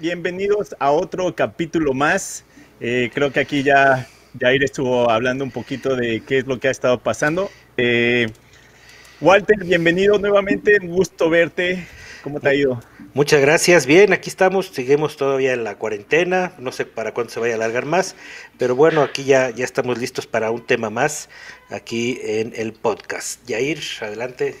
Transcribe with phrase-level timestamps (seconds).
[0.00, 2.42] Bienvenidos a otro capítulo más.
[2.80, 4.08] Eh, creo que aquí ya
[4.40, 7.50] Jair estuvo hablando un poquito de qué es lo que ha estado pasando.
[7.76, 8.26] Eh,
[9.20, 10.78] Walter, bienvenido nuevamente.
[10.80, 11.86] Un gusto verte.
[12.24, 12.82] ¿Cómo te ha ido?
[13.12, 13.84] Muchas gracias.
[13.84, 14.68] Bien, aquí estamos.
[14.68, 16.54] Seguimos todavía en la cuarentena.
[16.58, 18.16] No sé para cuándo se vaya a alargar más.
[18.56, 21.28] Pero bueno, aquí ya, ya estamos listos para un tema más
[21.68, 23.46] aquí en el podcast.
[23.46, 24.56] Jair, adelante.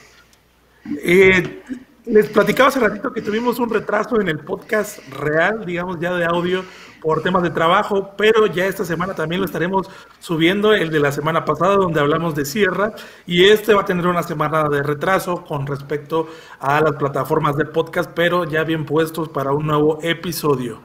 [1.02, 1.62] Eh,
[2.10, 6.24] les platicaba hace ratito que tuvimos un retraso en el podcast real, digamos ya de
[6.24, 6.64] audio,
[7.00, 11.12] por temas de trabajo, pero ya esta semana también lo estaremos subiendo, el de la
[11.12, 12.94] semana pasada donde hablamos de Sierra,
[13.26, 17.64] y este va a tener una semana de retraso con respecto a las plataformas de
[17.64, 20.80] podcast, pero ya bien puestos para un nuevo episodio.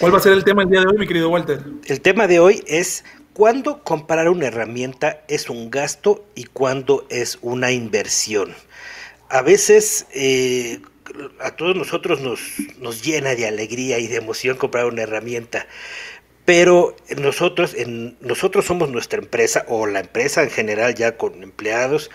[0.00, 1.62] ¿Cuál va a ser el tema el día de hoy, mi querido Walter?
[1.84, 7.38] El tema de hoy es cuándo comprar una herramienta es un gasto y cuándo es
[7.42, 8.54] una inversión
[9.28, 10.80] a veces eh,
[11.40, 12.40] a todos nosotros nos,
[12.78, 15.66] nos llena de alegría y de emoción comprar una herramienta,
[16.44, 17.76] pero nosotros,
[18.20, 22.10] nosotros somos nuestra empresa o la empresa en general ya con empleados,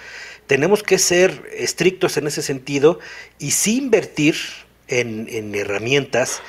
[0.48, 3.00] tenemos que ser estrictos en ese sentido
[3.40, 4.36] y sí invertir
[4.88, 6.42] en herramientas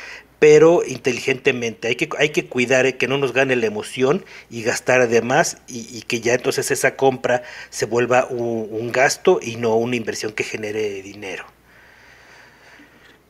[0.42, 1.86] pero inteligentemente.
[1.86, 5.58] Hay que, hay que cuidar eh, que no nos gane la emoción y gastar además
[5.68, 10.42] y, que ya entonces esa compra se vuelva un, gasto y no una inversión que
[10.42, 11.44] genere dinero.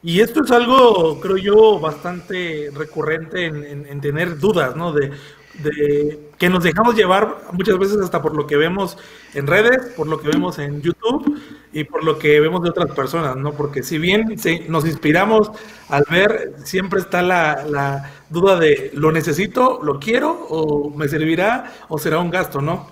[0.02, 4.94] Y esto es algo, creo yo, bastante recurrente en, en tener dudas, ¿no?
[4.94, 5.12] De,
[5.54, 8.96] de que nos dejamos llevar muchas veces hasta por lo que vemos
[9.34, 11.40] en redes, por lo que vemos en YouTube
[11.72, 13.52] y por lo que vemos de otras personas, ¿no?
[13.52, 14.36] Porque si bien
[14.68, 15.50] nos inspiramos
[15.88, 21.98] al ver, siempre está la, duda de ¿lo necesito, lo quiero o me servirá o
[21.98, 22.88] será un gasto, ¿no?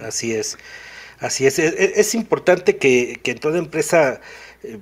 [0.00, 0.58] Así es,
[1.18, 1.58] así es.
[1.58, 4.20] Es, es importante que, que, en toda empresa...
[4.62, 4.78] Eh,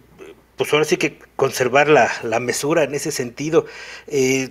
[0.57, 3.65] pues ahora sí que conservar la, la mesura en ese sentido.
[4.09, 4.51] Eh,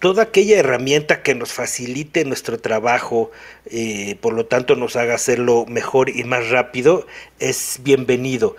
[0.00, 3.30] toda aquella herramienta que nos facilite nuestro trabajo,
[3.66, 7.06] eh, por lo tanto nos haga hacerlo mejor y más rápido,
[7.38, 8.56] es bienvenido.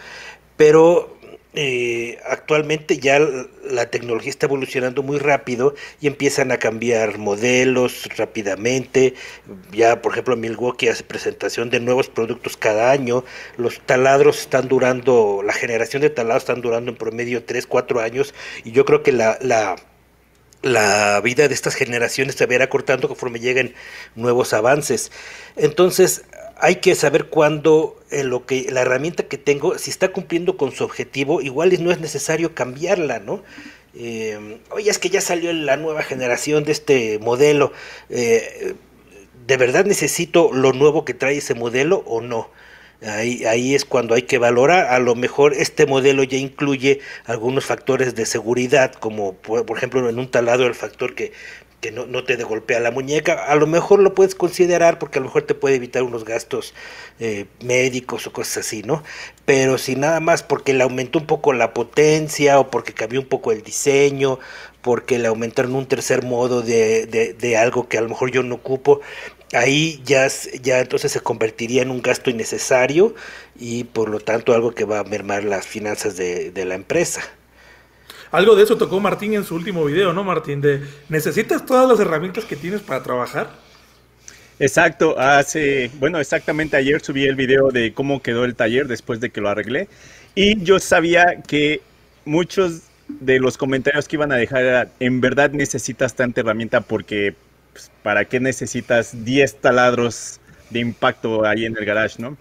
[0.57, 1.19] Pero
[1.55, 9.15] eh, actualmente ya la tecnología está evolucionando muy rápido y empiezan a cambiar modelos rápidamente.
[9.71, 13.23] Ya, por ejemplo, Milwaukee hace presentación de nuevos productos cada año.
[13.57, 18.35] Los taladros están durando, la generación de taladros están durando en promedio 3, 4 años
[18.63, 19.75] y yo creo que la, la
[20.61, 23.73] la vida de estas generaciones se verá cortando conforme lleguen
[24.15, 25.11] nuevos avances.
[25.55, 26.23] Entonces,
[26.57, 30.71] hay que saber cuándo eh, lo que la herramienta que tengo, si está cumpliendo con
[30.71, 33.41] su objetivo, igual no es necesario cambiarla, ¿no?
[33.95, 37.71] Eh, oye, es que ya salió la nueva generación de este modelo.
[38.09, 38.75] Eh,
[39.47, 42.49] ¿De verdad necesito lo nuevo que trae ese modelo o no?
[43.01, 44.87] Ahí, es cuando hay que valorar.
[44.87, 50.19] A lo mejor este modelo ya incluye algunos factores de seguridad, como por, ejemplo en
[50.19, 51.31] un taladro el factor que,
[51.79, 53.45] que no, no, te golpea la muñeca.
[53.45, 56.73] A lo mejor lo puedes considerar porque a lo mejor te puede evitar unos gastos
[57.21, 59.01] eh, médicos o cosas así, ¿no?
[59.45, 63.27] Pero si nada más porque le aumentó un poco la potencia o porque cambió un
[63.27, 64.39] poco el diseño,
[64.81, 68.43] porque le aumentaron un tercer modo de, de, de algo que a lo mejor yo
[68.43, 68.99] no ocupo,
[69.53, 70.27] ahí ya,
[70.61, 73.15] ya entonces se convertiría en un gasto innecesario
[73.59, 77.21] y por lo tanto algo que va a mermar las finanzas de, de la empresa.
[78.31, 80.61] Algo de eso tocó Martín en su último video, ¿no, Martín?
[80.61, 83.49] De ¿necesitas todas las herramientas que tienes para trabajar?
[84.59, 89.29] Exacto, hace, bueno, exactamente ayer subí el video de cómo quedó el taller después de
[89.29, 89.87] que lo arreglé
[90.35, 91.81] y yo sabía que
[92.25, 97.35] muchos de los comentarios que iban a dejar era, en verdad necesitas tanta herramienta porque
[97.79, 102.37] pues, ¿para qué necesitas 10 taladros de impacto ahí en el garage, no?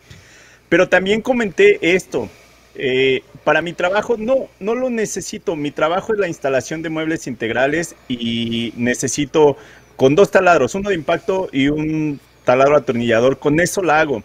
[0.68, 2.28] Pero también comenté esto.
[2.74, 5.56] Eh, para mi trabajo no, no lo necesito.
[5.56, 9.56] Mi trabajo es la instalación de muebles integrales y necesito
[9.96, 13.38] con dos taladros, uno de impacto y un taladro atornillador.
[13.38, 14.22] Con eso la hago.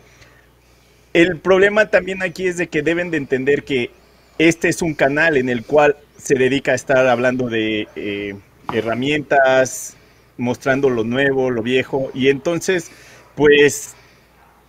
[1.13, 3.91] El problema también aquí es de que deben de entender que
[4.39, 8.35] este es un canal en el cual se dedica a estar hablando de eh,
[8.73, 9.95] herramientas,
[10.37, 12.91] mostrando lo nuevo, lo viejo, y entonces,
[13.35, 13.95] pues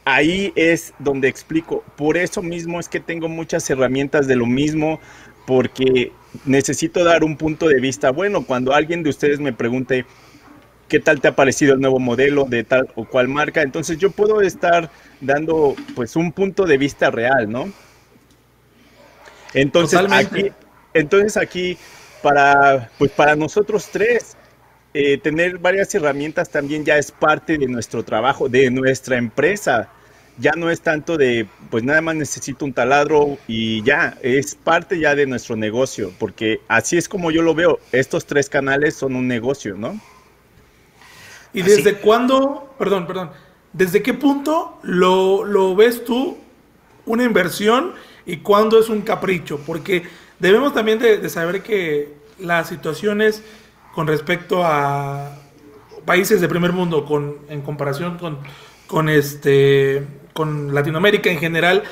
[0.05, 1.83] ahí es donde explico.
[1.97, 5.01] Por eso mismo es que tengo muchas herramientas de lo mismo,
[5.47, 6.13] porque
[6.45, 8.11] necesito dar un punto de vista.
[8.11, 10.07] Bueno, cuando alguien de ustedes me pregunte
[10.89, 14.11] qué tal te ha parecido el nuevo modelo de tal o cual marca, entonces yo
[14.11, 14.91] puedo estar
[15.21, 17.73] dando pues un punto de vista real, ¿no?
[19.55, 20.51] Entonces aquí,
[20.93, 21.79] entonces aquí
[22.23, 24.37] para pues para nosotros tres
[24.95, 29.91] eh, tener varias herramientas también ya es parte de nuestro trabajo, de nuestra empresa.
[30.39, 34.99] ya no es tanto de, pues nada más necesito un taladro y ya, es parte
[34.99, 39.15] ya de nuestro negocio, porque así es como yo lo veo, estos tres canales son
[39.15, 40.01] un negocio, ¿no?
[41.53, 43.31] ¿Y desde cuándo, perdón, perdón,
[43.73, 46.39] desde qué punto lo, lo ves tú
[47.07, 47.93] una inversión
[48.27, 49.61] y cuándo es un capricho?
[49.65, 50.03] Porque
[50.41, 53.43] debemos también de, saber que las situaciones
[53.95, 55.37] con respecto a
[56.05, 58.39] países de primer mundo, con, en comparación con,
[58.87, 61.85] con este con Latinoamérica en general,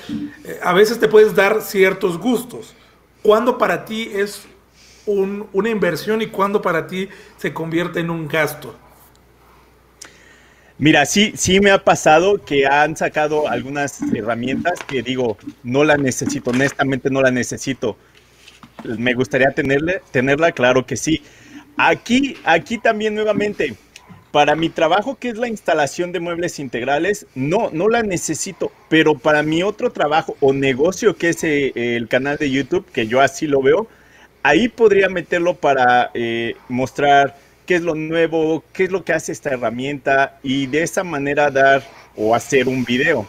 [0.45, 2.75] eh, a veces te puedes dar ciertos gustos.
[3.23, 4.43] ¿Cuándo para ti es
[5.07, 7.09] una inversión y cuándo para ti
[7.39, 8.75] se convierte en un gasto?
[10.79, 15.97] Mira, sí, sí me ha pasado que han sacado algunas herramientas que digo, no la
[15.97, 17.97] necesito, honestamente no la necesito.
[18.83, 21.23] Me gustaría tenerle, tenerla, claro que sí.
[21.77, 23.75] Aquí, aquí también nuevamente,
[24.31, 29.19] para mi trabajo, que es la instalación de muebles integrales, no, no la necesito, pero
[29.19, 33.21] para mi otro trabajo o negocio, que es eh, el canal de YouTube, que yo
[33.21, 33.89] así lo veo,
[34.43, 37.37] ahí podría meterlo para eh, mostrar
[37.67, 41.51] qué es lo nuevo, qué es lo que hace esta herramienta y de esa manera
[41.51, 41.83] dar
[42.17, 43.27] o hacer un video.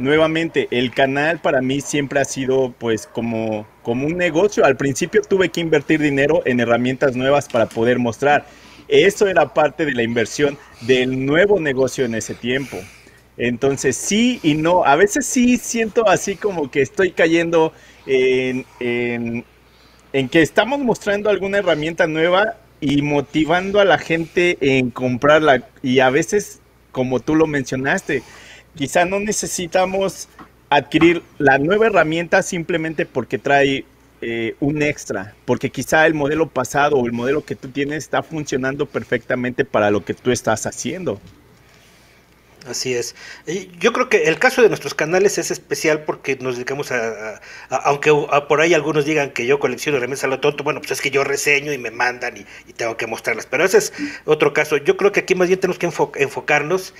[0.00, 4.64] Nuevamente, el canal para mí siempre ha sido pues como, como un negocio.
[4.64, 8.44] Al principio tuve que invertir dinero en herramientas nuevas para poder mostrar
[8.90, 12.76] eso era parte de la inversión del nuevo negocio en ese tiempo.
[13.36, 17.72] Entonces sí y no, a veces sí siento así como que estoy cayendo
[18.04, 25.68] en, que estamos mostrando alguna herramienta nueva y motivando a la gente en comprarla.
[25.82, 26.60] Y a veces,
[26.90, 28.22] como tú lo mencionaste,
[28.76, 30.28] quizá no necesitamos
[30.68, 33.84] adquirir la nueva herramienta simplemente porque trae
[34.22, 38.22] eh, un extra, porque quizá el modelo pasado o el modelo que tú tienes está
[38.22, 41.20] funcionando perfectamente para lo que tú estás haciendo.
[42.66, 43.14] Así es.
[43.78, 47.40] Yo creo que el caso de nuestros canales es especial porque nos dedicamos a,
[47.70, 48.12] aunque
[48.48, 51.10] por ahí algunos digan que yo colecciono remesas a lo tonto, bueno, pues es que
[51.10, 53.46] yo reseño y me mandan y, tengo que mostrarlas.
[53.46, 53.92] Pero ese es
[54.26, 54.76] otro caso.
[54.76, 55.86] Yo creo que aquí más bien tenemos que
[56.22, 56.94] enfocarnos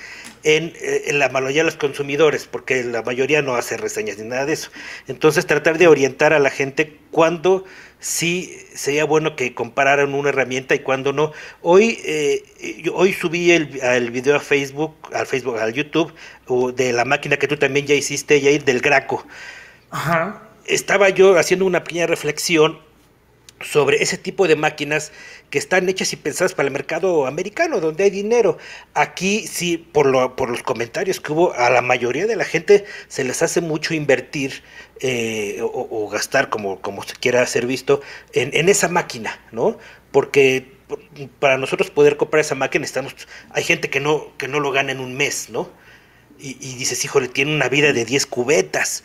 [0.45, 4.29] en, eh, en, la mayoría de los consumidores, porque la mayoría no hace reseñas ni
[4.29, 4.71] nada de eso.
[5.09, 7.65] Entonces tratar de orientar a la gente cuando
[8.01, 11.33] sí sería bueno que compararan una herramienta y cuando no.
[11.63, 12.43] Hoy, eh,
[12.93, 16.13] hoy subí el, el, video a Facebook, al Facebook, al YouTube,
[16.75, 19.25] de la máquina que tú también ya hiciste, Jair, del Graco.
[19.91, 20.43] Ajá.
[20.67, 22.79] Estaba yo haciendo una pequeña reflexión
[23.61, 25.13] sobre ese tipo de máquinas
[25.51, 28.57] que están hechas y pensadas para el mercado americano, donde hay dinero.
[28.95, 33.25] Aquí sí, por, lo, los comentarios que hubo, a la mayoría de la gente se
[33.25, 34.63] les hace mucho invertir
[35.01, 38.01] eh, o, gastar, como, como se quiera ser visto,
[38.33, 39.77] en, esa máquina, ¿no?
[40.13, 40.73] Porque
[41.41, 43.15] para nosotros poder comprar esa máquina estamos,
[43.51, 45.69] hay gente que no, que no lo gana en un mes, ¿no?
[46.39, 49.03] Y, y dices, híjole, tiene una vida de 10 cubetas.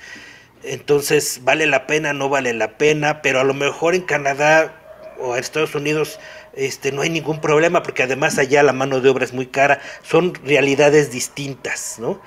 [0.63, 2.13] Entonces, ¿vale la pena?
[2.13, 4.84] No vale la pena, pero a lo mejor en Canadá
[5.19, 6.19] o en Estados Unidos
[6.53, 9.81] este, no hay ningún problema porque además allá la mano de obra es muy cara,
[10.03, 12.21] son realidades distintas, ¿no?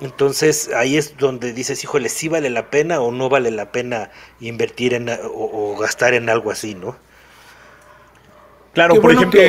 [0.00, 4.10] Entonces ahí es donde dices, híjole, sí vale la pena o no vale la pena
[4.40, 6.96] invertir en o, gastar en algo así, ¿no?
[8.74, 9.40] Claro, por ejemplo...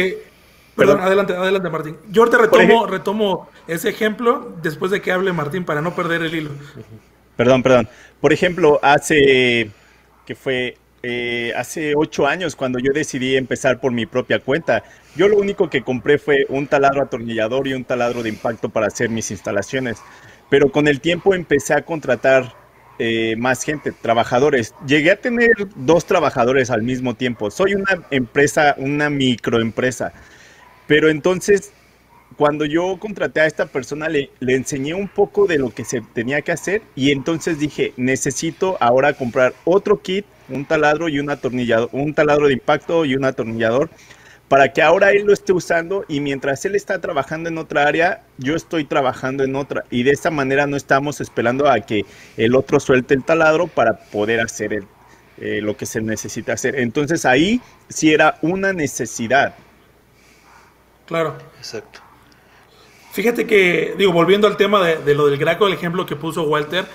[0.76, 1.98] Perdón, adelante, adelante Martín.
[2.10, 6.34] Yo te retomo, retomo ese ejemplo después de que hable Martín para no perder el
[6.34, 6.52] hilo.
[7.36, 7.90] Perdón, perdón.
[8.22, 9.72] Por ejemplo, hace
[10.26, 14.84] que fue eh, hace ocho años cuando yo decidí empezar por mi propia cuenta.
[15.16, 18.88] Yo lo único que compré fue un taladro atornillador y un taladro de impacto para
[18.88, 20.00] hacer mis instalaciones.
[20.50, 22.54] Pero con el tiempo empecé a contratar
[22.98, 24.76] eh, más gente, trabajadores.
[24.86, 27.50] Llegué a tener dos trabajadores al mismo tiempo.
[27.50, 30.12] Soy una empresa, una microempresa.
[30.86, 31.72] Pero entonces
[32.36, 36.02] cuando yo contraté a esta persona, le, le, enseñé un poco de lo que se
[36.02, 41.30] tenía que hacer y entonces dije, necesito ahora comprar otro kit, un taladro y un
[41.30, 43.90] atornillador, un taladro de impacto y un atornillador,
[44.48, 48.24] para que ahora él lo esté usando y mientras él está trabajando en otra área,
[48.38, 49.84] yo estoy trabajando en otra.
[49.92, 53.98] Y de esta manera no estamos esperando a que el otro suelte el taladro para
[53.98, 54.84] poder hacer
[55.38, 56.80] eh, lo que se necesita hacer.
[56.80, 59.54] Entonces ahí sí era una necesidad.
[61.06, 61.38] Claro.
[61.58, 62.02] Exacto.
[63.12, 66.86] Fíjate que, digo, volviendo al tema de, lo del Graco, el ejemplo que puso Walter,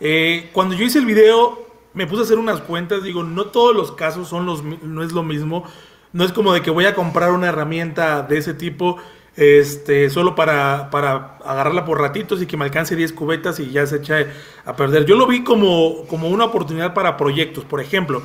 [0.00, 3.74] eh, cuando yo hice el video, me puse a hacer unas cuentas, digo, no todos
[3.74, 5.64] los casos son los, no es lo mismo,
[6.12, 8.98] no es como de que voy a comprar una herramienta de ese tipo,
[9.36, 13.86] este, solo para, para agarrarla por ratitos y que me alcance 10 cubetas y ya
[13.86, 14.26] se echa
[14.64, 15.06] a perder.
[15.06, 18.22] Yo lo vi como, como una oportunidad para proyectos, por ejemplo,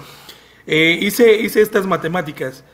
[0.65, 2.65] eh, hice, hice estas matemáticas.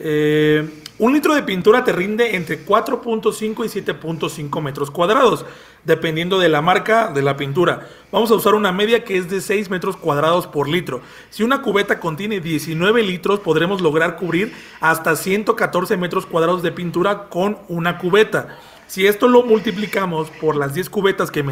[0.00, 5.46] Eh, un litro de pintura te rinde entre 4.5 y 7.5 metros cuadrados,
[5.84, 7.88] dependiendo de la marca de la pintura.
[8.10, 11.00] Vamos a usar una media que es de 6 metros cuadrados por litro.
[11.30, 17.28] Si una cubeta contiene 19 litros, podremos lograr cubrir hasta 114 metros cuadrados de pintura
[17.28, 18.58] con una cubeta.
[18.88, 21.44] Si esto lo multiplicamos por las 10 cubetas que,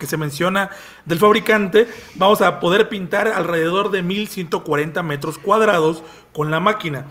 [0.00, 0.70] que se menciona
[1.04, 7.06] del fabricante, vamos a poder pintar alrededor de 1140 metros cuadrados con la máquina.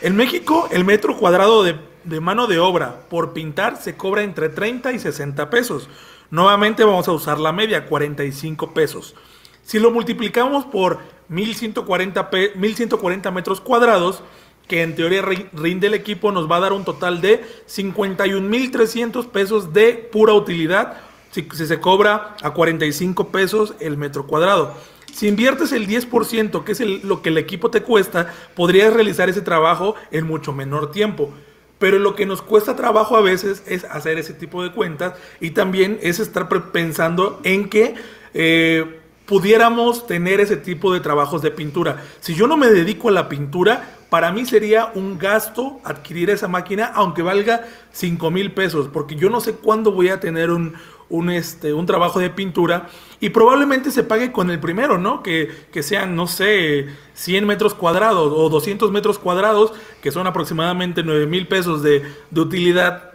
[0.00, 1.76] En México, el metro cuadrado de,
[2.20, 5.88] mano de obra por pintar se cobra entre 30 y 60 pesos.
[6.30, 9.16] Nuevamente vamos a usar la media, 45 pesos.
[9.64, 14.22] Si lo multiplicamos por 1140, 1140 metros cuadrados,
[14.68, 19.72] que en teoría rinde el equipo, nos va a dar un total de 51.300 pesos
[19.72, 20.98] de pura utilidad
[21.30, 24.74] si, se cobra a 45 pesos el metro cuadrado.
[25.12, 29.40] Si inviertes el 10%, que es lo que el equipo te cuesta, podrías realizar ese
[29.40, 31.32] trabajo en mucho menor tiempo.
[31.78, 35.50] Pero lo que nos cuesta trabajo a veces es hacer ese tipo de cuentas y
[35.50, 37.94] también es estar pensando en que
[38.34, 42.02] eh, pudiéramos tener ese tipo de trabajos de pintura.
[42.20, 46.48] Si yo no me dedico a la pintura, para mí sería un gasto adquirir esa
[46.48, 50.74] máquina, aunque valga 5 mil pesos, porque yo no sé cuándo voy a tener un,
[51.10, 52.88] un, este, un trabajo de pintura
[53.20, 55.22] y probablemente se pague con el primero, ¿no?
[55.22, 59.72] Que, que, sean, no sé, 100 metros cuadrados o 200 metros cuadrados,
[60.02, 63.12] que son aproximadamente 9 mil pesos de, de utilidad,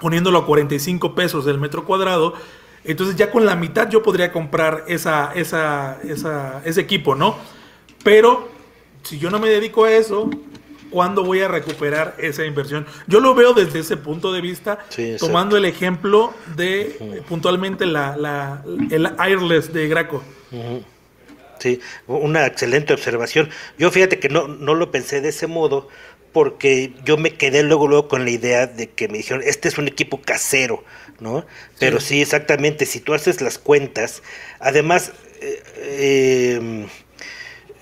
[0.00, 2.34] poniéndolo a 45 pesos el metro cuadrado
[2.84, 7.36] entonces ya con la mitad yo podría comprar esa, esa, esa, ese equipo, ¿no?
[8.02, 8.48] Pero
[9.02, 10.28] si yo no me dedico a eso,
[10.92, 12.86] ¿cuándo voy a recuperar esa inversión?
[13.06, 14.78] Yo lo veo desde ese punto de vista,
[15.18, 20.22] tomando el ejemplo de puntualmente la, la, el Airless de Graco.
[21.58, 23.48] Sí, una excelente observación.
[23.78, 25.88] Yo fíjate que no, no lo pensé de ese modo,
[26.32, 29.78] porque yo me quedé luego, luego con la idea de que me dijeron, este es
[29.78, 30.82] un equipo casero,
[31.20, 31.44] ¿no?
[31.78, 34.22] Pero sí, exactamente, si tú haces las cuentas,
[34.58, 36.88] además, eh, em,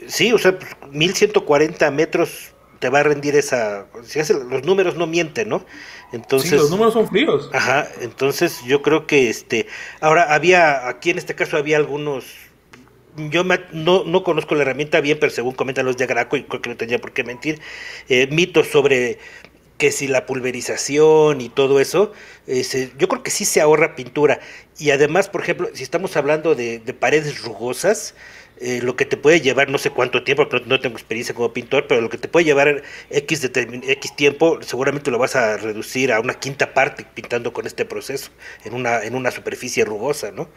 [0.06, 0.58] sí, o sea,
[0.90, 5.64] 1140 metros te va a rendir esa, si hace, los números no mienten, ¿no?
[6.12, 7.50] Entonces, sí, los números son fríos.
[7.52, 9.68] Ajá, entonces yo creo que este,
[10.00, 12.24] ahora había, aquí en este caso había algunos
[13.16, 16.62] yo no, no, conozco la herramienta bien, pero según comentan los de Graco, y creo
[16.62, 17.60] que no tenía por qué mentir,
[18.08, 19.18] eh, mitos sobre
[19.78, 22.12] que si la pulverización y todo eso,
[22.46, 24.38] yo creo que sí se ahorra pintura.
[24.78, 28.14] Y además, por ejemplo, si estamos hablando de, paredes rugosas,
[28.60, 31.52] eh, lo que te puede llevar, no sé cuánto tiempo, no, no, tengo experiencia como
[31.52, 36.12] pintor, pero lo que te puede llevar X, X tiempo, seguramente lo vas a reducir
[36.12, 38.30] a una quinta parte pintando con este proceso,
[38.64, 40.48] en una, en una superficie rugosa, ¿no?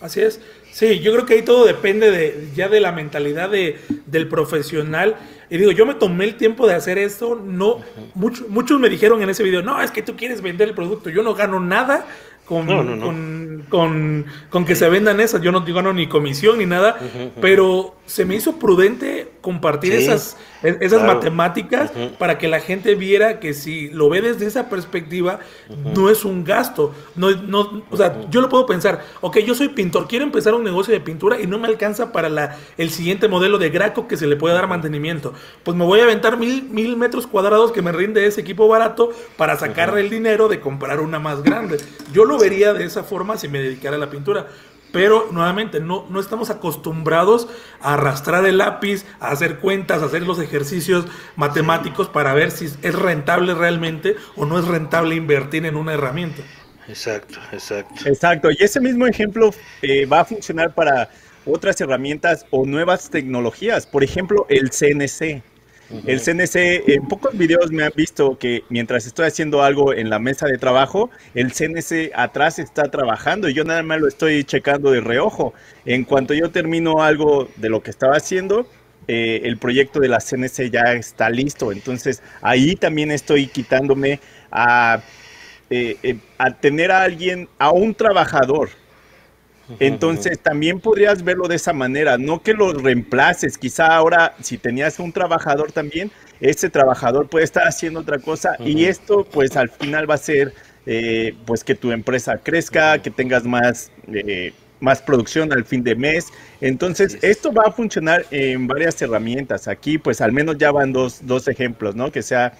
[0.00, 0.40] Así es.
[0.70, 5.16] Sí, yo creo que ahí todo depende de, ya de la mentalidad de, del profesional.
[5.48, 7.36] Y digo, yo me tomé el tiempo de hacer esto.
[7.36, 7.80] No,
[8.14, 11.10] muchos me dijeron en ese video, no, es que tú quieres vender el producto.
[11.10, 12.06] Yo no gano nada
[12.44, 15.42] con, con, con, que se vendan esas.
[15.42, 16.98] Yo no gano ni comisión ni nada,
[17.40, 23.40] pero se me hizo prudente compartir esas, e, esas matemáticas para que la gente viera
[23.40, 25.38] que si lo ve desde esa perspectiva,
[25.94, 26.94] no es un gasto.
[27.14, 30.64] No, no, o sea, yo lo puedo pensar, ok, yo soy pintor, quiero empezar un
[30.64, 34.16] negocio de pintura y no me alcanza para la, el siguiente modelo de Graco que
[34.16, 35.34] se le puede dar mantenimiento.
[35.62, 39.10] Pues me voy a aventar mil, mil metros cuadrados que me rinde ese equipo barato
[39.36, 41.76] para sacarle el dinero de comprar una más grande.
[42.14, 44.46] Yo lo vería de esa forma si me dedicara a la pintura.
[44.94, 47.48] Pero nuevamente, no, no estamos acostumbrados
[47.80, 52.66] a arrastrar el lápiz, a hacer cuentas, a hacer los ejercicios matemáticos para ver si
[52.66, 56.42] es rentable realmente o no es rentable invertir en una herramienta.
[56.86, 58.08] Exacto, exacto.
[58.08, 59.50] Exacto, y ese mismo ejemplo
[59.82, 61.10] eh, va a funcionar para
[61.44, 63.88] otras herramientas o nuevas tecnologías.
[63.88, 65.42] Por ejemplo, el CNC.
[66.06, 70.18] El CNC, en pocos videos me han visto que mientras estoy haciendo algo en la
[70.18, 74.90] mesa de trabajo, el CNC atrás está trabajando y yo nada más lo estoy checando
[74.90, 75.52] de reojo.
[75.84, 78.66] En cuanto yo termino algo de lo que estaba haciendo,
[79.06, 81.70] eh, el proyecto de la CNC ya está listo.
[81.70, 85.02] Entonces ahí también estoy quitándome a,
[85.70, 88.70] eh, eh, a tener a alguien, a un trabajador
[89.80, 94.98] entonces también podrías verlo de esa manera, no que lo reemplaces, quizá ahora si tenías
[94.98, 100.08] un trabajador también, ese trabajador puede estar haciendo otra cosa y esto pues al final
[100.10, 100.52] va a ser
[100.86, 105.94] eh, pues que tu empresa crezca, que tengas más, eh, más producción al fin de
[105.94, 106.26] mes.
[106.60, 109.66] Entonces esto va a funcionar en varias herramientas.
[109.68, 112.12] Aquí pues al menos ya van dos, dos ejemplos, ¿no?
[112.12, 112.52] Que sea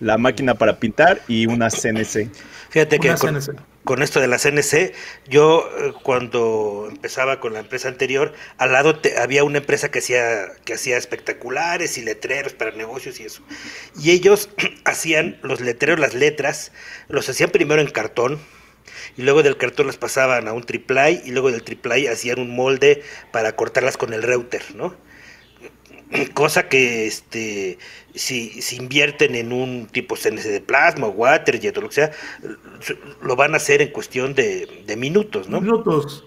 [0.00, 2.28] la máquina para pintar y una CNC.
[2.70, 3.14] Fíjate que
[3.84, 4.94] con esto de la CNC,
[5.28, 10.52] yo eh, cuando empezaba con la empresa anterior, al lado había una empresa que hacía,
[10.64, 13.42] que hacía espectaculares y letreros para negocios y eso.
[13.98, 14.50] Y ellos
[14.84, 16.72] hacían los letreros, las letras,
[17.08, 18.40] los hacían primero en cartón,
[19.16, 22.54] y luego del cartón las pasaban a un triplay, y luego del triplay hacían un
[22.54, 24.96] molde para cortarlas con el router, ¿no?
[26.34, 27.78] cosa que este
[28.14, 32.10] si, si, invierten en un tipo CNC de plasma o waterjet o lo que sea,
[33.22, 35.60] lo van a hacer en cuestión de, minutos, ¿no?
[35.60, 36.24] Minutos,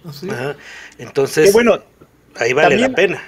[0.98, 1.80] Entonces, bueno,
[2.36, 3.22] ahí vale la pena.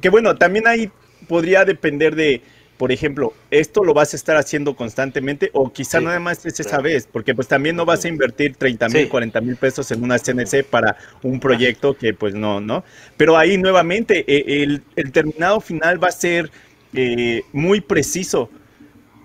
[0.00, 0.90] Que bueno, también ahí
[1.28, 2.42] podría depender de,
[2.76, 6.80] por ejemplo, esto lo vas a estar haciendo constantemente o quizá nada más es esa
[6.80, 10.18] vez, porque pues también no vas a invertir 30 mil, 40 mil pesos en una
[10.18, 12.84] CNC para un proyecto que pues no, ¿no?
[13.16, 16.50] Pero ahí nuevamente e, el, el terminado final va a ser
[16.94, 18.50] eh, muy preciso.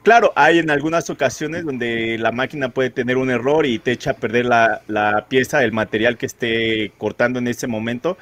[0.04, 4.12] Claro, hay en algunas ocasiones donde la máquina puede tener un error y te echa
[4.12, 8.18] a perder la, la pieza, el material que esté cortando en ese momento,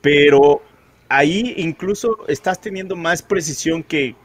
[0.00, 0.62] pero
[1.08, 4.16] ahí incluso estás teniendo más precisión que,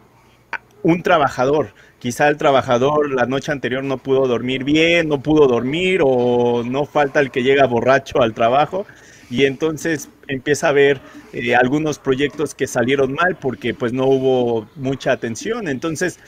[0.85, 1.73] un trabajador.
[1.97, 6.85] Quizá el trabajador la noche anterior no pudo dormir bien, no pudo dormir o no
[6.85, 8.85] falta el que llega borracho al trabajo
[9.29, 11.01] y entonces empieza a ver
[11.33, 15.67] eh, algunos proyectos que salieron mal porque pues no hubo mucha atención.
[15.67, 16.19] Entonces,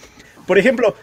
[0.45, 0.95] por ejemplo,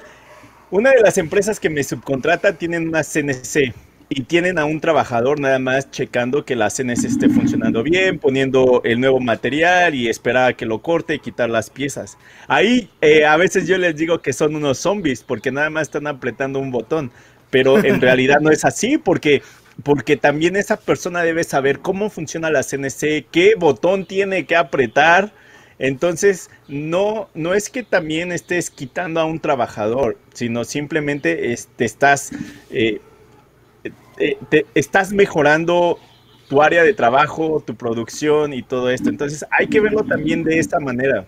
[0.70, 3.74] una de las empresas que me subcontrata tienen una CNC
[4.08, 8.82] y tienen a un trabajador nada más checando que la CNC esté funcionando bien, poniendo
[8.84, 12.18] el nuevo material y esperar a que lo corte y quitar las piezas.
[12.48, 16.06] Ahí eh, a veces yo les digo que son unos zombies porque nada más están
[16.06, 17.10] apretando un botón,
[17.50, 19.42] pero en realidad no es así porque
[19.82, 25.32] porque también esa persona debe saber cómo funciona la CNC, qué botón tiene que apretar.
[25.78, 32.30] Entonces, no, no es que también estés quitando a un trabajador, sino simplemente este, estás
[32.70, 33.00] eh,
[34.50, 35.98] te, estás mejorando
[36.48, 39.08] tu área de trabajo, tu producción y todo esto.
[39.08, 41.26] Entonces hay que verlo también de esta manera.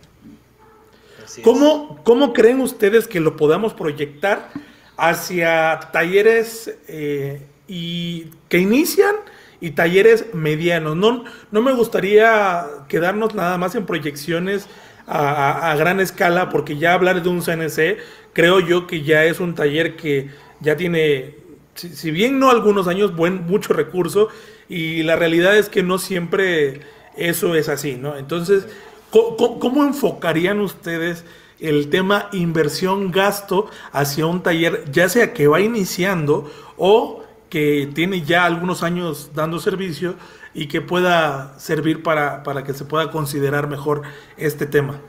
[1.42, 4.50] ¿Cómo, ¿Cómo, creen ustedes que lo podamos proyectar
[4.96, 9.14] hacia talleres eh, y que inician
[9.60, 10.96] y talleres medianos?
[10.96, 14.68] No, no me gustaría quedarnos nada más en proyecciones
[15.06, 17.98] a, gran escala, porque ya hablar de un CNC,
[18.32, 20.30] creo yo que ya es un taller que
[20.60, 24.28] ya tiene si, bien no algunos años, buen, mucho recurso,
[24.68, 26.80] y la realidad es que no siempre
[27.16, 28.16] eso es así, ¿no?
[28.16, 28.66] Entonces,
[29.10, 31.24] ¿cómo, enfocarían ustedes
[31.60, 38.44] el tema inversión-gasto hacia un taller, ya sea que va iniciando o que tiene ya
[38.44, 40.16] algunos años dando servicio
[40.54, 44.02] y que pueda servir para, para que se pueda considerar mejor
[44.36, 45.00] este tema?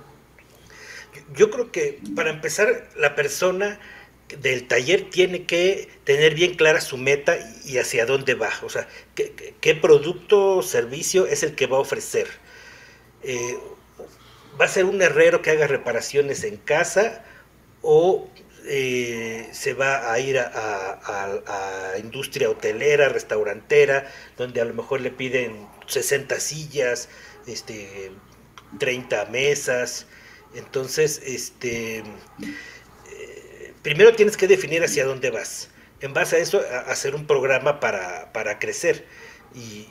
[1.35, 3.79] Yo creo que para empezar, la persona
[4.41, 8.87] del taller tiene que tener bien clara su meta y hacia dónde va, o sea,
[9.15, 12.27] qué, producto o servicio es el que va a ofrecer.
[13.23, 13.57] Eh,
[14.59, 17.23] ¿Va a ser un herrero que haga reparaciones en casa
[17.81, 18.27] o
[18.67, 25.67] eh, se va a ir a, industria hotelera, restaurantera, donde a lo mejor le piden
[25.87, 27.09] 60 sillas,
[27.47, 28.11] este,
[28.79, 30.05] 30 mesas?
[30.55, 32.03] Entonces, este
[33.87, 35.69] primero tienes que definir hacia dónde vas.
[36.01, 39.05] En base a eso, hacer un programa para, crecer.
[39.55, 39.87] Y,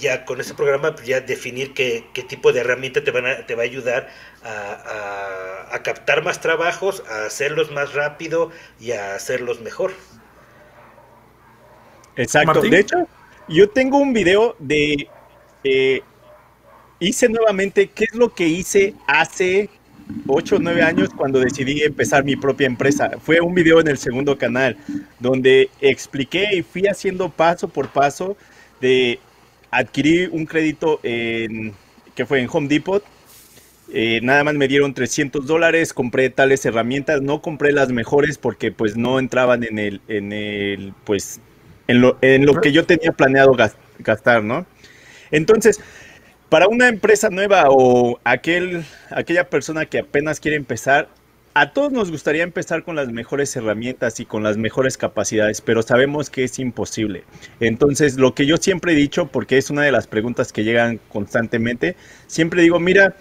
[0.00, 3.54] ya con ese programa, pues, ya definir qué, tipo de herramienta te, van a, te
[3.54, 4.08] va a ayudar
[4.44, 9.92] a, captar más trabajos, a hacerlos más rápido y a hacerlos mejor.
[12.16, 12.60] Exacto.
[12.60, 13.08] De hecho,
[13.48, 15.08] yo tengo un video de...
[15.64, 16.02] Eh,
[16.98, 19.70] hice nuevamente qué es lo que hice hace
[20.26, 23.12] 8 o 9 años cuando decidí empezar mi propia empresa.
[23.22, 24.76] Fue un video en el segundo canal
[25.18, 28.36] donde expliqué y fui haciendo paso por paso
[28.80, 29.18] de
[29.70, 31.72] adquirir un crédito en,
[32.14, 33.02] que fue en Home Depot.
[33.92, 38.70] Eh, nada más me dieron 300 dólares, compré tales herramientas, no compré las mejores porque
[38.70, 41.40] pues no entraban en el, en el, pues,
[41.88, 43.56] en lo, en lo que yo tenía planeado
[43.98, 44.64] gastar, ¿no?
[45.32, 45.80] Entonces,
[46.48, 51.08] para una empresa nueva o aquel, aquella persona que apenas quiere empezar,
[51.54, 55.82] a todos nos gustaría empezar con las mejores herramientas y con las mejores capacidades, pero
[55.82, 57.24] sabemos que es imposible.
[57.58, 61.00] Entonces, lo que yo siempre he dicho, porque es una de las preguntas que llegan
[61.08, 61.96] constantemente,
[62.28, 63.16] siempre digo, mira,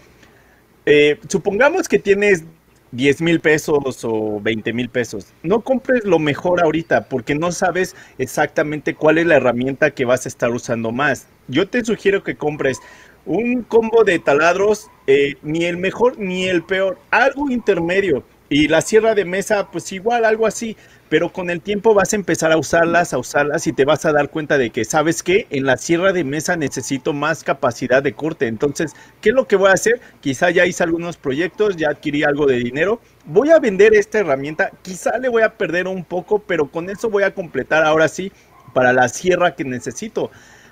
[0.85, 2.43] eh, supongamos que tienes
[2.91, 5.27] 10 mil pesos o 20 mil pesos.
[5.43, 10.25] No compres lo mejor ahorita porque no sabes exactamente cuál es la herramienta que vas
[10.25, 11.27] a estar usando más.
[11.47, 12.79] Yo te sugiero que compres
[13.25, 18.23] un combo de taladros, eh, ni el mejor ni el peor, algo intermedio.
[18.49, 20.75] Y la sierra de mesa, pues igual, algo así
[21.10, 24.13] pero con el tiempo vas a empezar a usarlas, a usarlas y te vas a
[24.13, 25.47] dar cuenta de que, ¿sabes qué?
[25.49, 28.47] En la sierra de mesa necesito más capacidad de corte.
[28.47, 29.99] Entonces, ¿qué es lo que voy a hacer?
[30.21, 33.01] Quizá ya hice algunos proyectos, ya adquirí algo de dinero.
[33.25, 37.10] Voy a vender esta herramienta, quizá le voy a perder un poco, pero con eso
[37.10, 38.32] voy a completar ahora sí
[38.73, 40.29] para la sierra que necesito.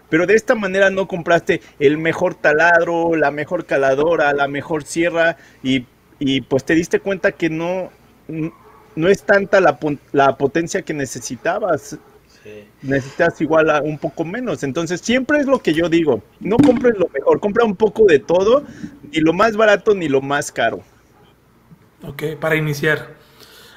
[0.09, 5.37] Pero de esta manera no compraste el mejor taladro, la mejor caladora, la mejor sierra
[5.63, 5.85] y,
[6.19, 7.91] y pues te diste cuenta que no
[8.97, 9.77] no es tanta la,
[10.11, 11.97] la potencia que necesitabas.
[12.81, 14.63] Necesitas igual a un poco menos.
[14.63, 16.23] Entonces, siempre es lo que yo digo.
[16.39, 18.63] No compres lo mejor, compra un poco de todo,
[19.11, 20.81] ni lo más barato ni lo más caro.
[22.03, 23.15] Ok, para iniciar.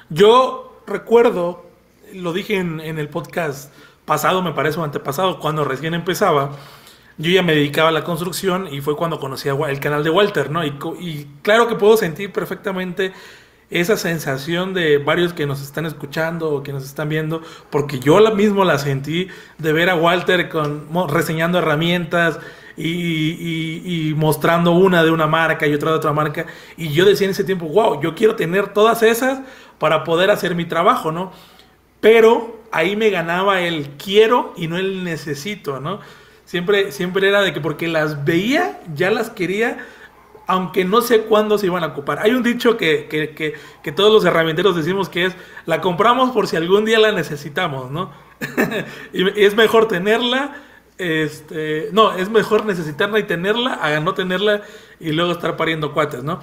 [0.09, 1.65] Yo recuerdo,
[2.13, 3.73] lo dije en, el podcast
[4.11, 6.51] pasado, me parece, o antepasado, cuando recién empezaba,
[7.17, 10.51] yo ya me dedicaba a la construcción y fue cuando conocí el canal de Walter,
[10.51, 10.65] ¿no?
[10.65, 13.13] Y, y claro que puedo sentir perfectamente
[13.69, 18.19] esa sensación de varios que nos están escuchando o que nos están viendo, porque yo
[18.35, 22.37] mismo la sentí de ver a Walter con, reseñando herramientas
[22.75, 26.47] y, mostrando una de una marca y otra de otra marca.
[26.75, 29.39] Y yo decía en ese tiempo, wow, yo quiero tener todas esas
[29.79, 31.31] para poder hacer mi trabajo, ¿no?
[32.01, 35.99] Pero ahí me ganaba el quiero y no el necesito, ¿no?
[36.45, 39.85] Siempre, siempre era de que porque las veía, ya las quería,
[40.47, 42.19] aunque no sé cuándo se iban a ocupar.
[42.19, 45.35] Hay un dicho que, que, que, todos los herramienteros decimos que es,
[45.65, 48.11] la compramos por si algún día la necesitamos, ¿no?
[49.13, 50.57] y es mejor tenerla,
[50.97, 54.63] este, no, es mejor necesitarla y tenerla a no tenerla
[54.99, 56.41] y luego estar pariendo cuates, ¿no?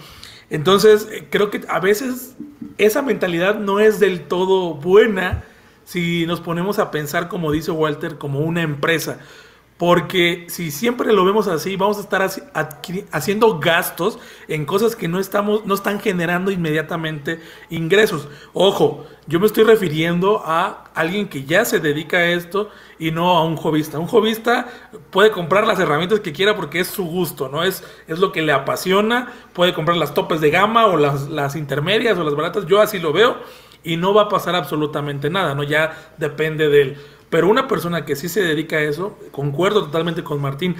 [0.50, 2.34] Entonces, eh, creo que a veces
[2.78, 5.44] esa mentalidad no es del todo buena
[5.84, 9.20] si nos ponemos a pensar, como dice Walter, como una empresa.
[9.78, 12.28] Porque si siempre lo vemos así, vamos a estar
[13.12, 18.26] haciendo gastos en cosas que no, estamos, no están generando inmediatamente ingresos.
[18.52, 23.36] Ojo, yo me estoy refiriendo a alguien que ya se dedica a esto y no
[23.36, 24.00] a un jovista.
[24.00, 24.66] Un jovista
[25.10, 27.62] puede comprar las herramientas que quiera porque es su gusto, ¿no?
[27.62, 29.32] Es, es lo que le apasiona.
[29.52, 32.66] Puede comprar las topes de gama o las, las intermedias o las baratas.
[32.66, 33.36] Yo así lo veo
[33.84, 35.62] y no va a pasar absolutamente nada, ¿no?
[35.62, 36.98] Ya depende del
[37.30, 40.76] pero una persona que sí se dedica a eso, concuerdo totalmente con Martín.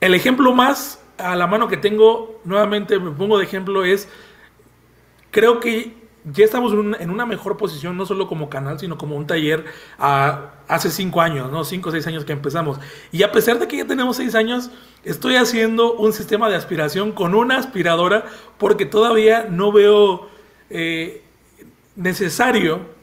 [0.00, 4.08] El ejemplo más a la mano que tengo, nuevamente me pongo de ejemplo, es,
[5.30, 9.26] creo que ya estamos en una mejor posición, no solo como canal, sino como un
[9.26, 9.66] taller
[9.98, 11.64] hace cinco años, ¿no?
[11.64, 12.78] Cinco o seis años que empezamos.
[13.12, 14.70] Y a pesar de que ya tenemos seis años,
[15.04, 18.24] estoy haciendo un sistema de aspiración con una aspiradora
[18.56, 20.28] porque todavía no veo
[20.70, 21.22] eh,
[21.94, 22.93] necesario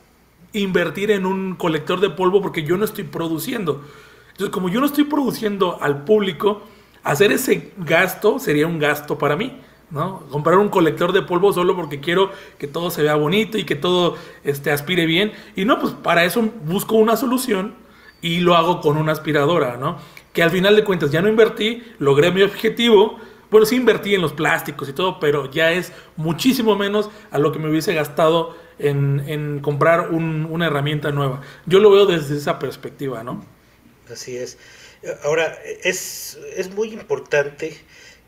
[0.54, 3.84] invertir en un colector de polvo porque yo no estoy produciendo.
[4.32, 6.64] Entonces, como yo no estoy produciendo al público,
[7.04, 9.58] hacer ese gasto sería un gasto para mí.
[9.92, 10.22] ¿no?
[10.30, 13.76] Comprar un colector de polvo solo porque quiero que todo se vea bonito y que
[13.76, 15.34] todo este, aspire bien.
[15.56, 17.76] Y no, pues para eso busco una solución
[18.22, 19.98] y lo hago con una aspiradora, ¿no?
[20.34, 23.20] Que al final de cuentas ya no invertí, logré mi objetivo.
[23.52, 27.52] Bueno, sí invertí en los plásticos y todo, pero ya es muchísimo menos a lo
[27.52, 31.42] que me hubiese gastado en, comprar una herramienta nueva.
[31.66, 33.46] Yo lo veo desde esa perspectiva, ¿no?
[34.10, 34.58] Así es.
[35.24, 37.78] Ahora, es, es muy importante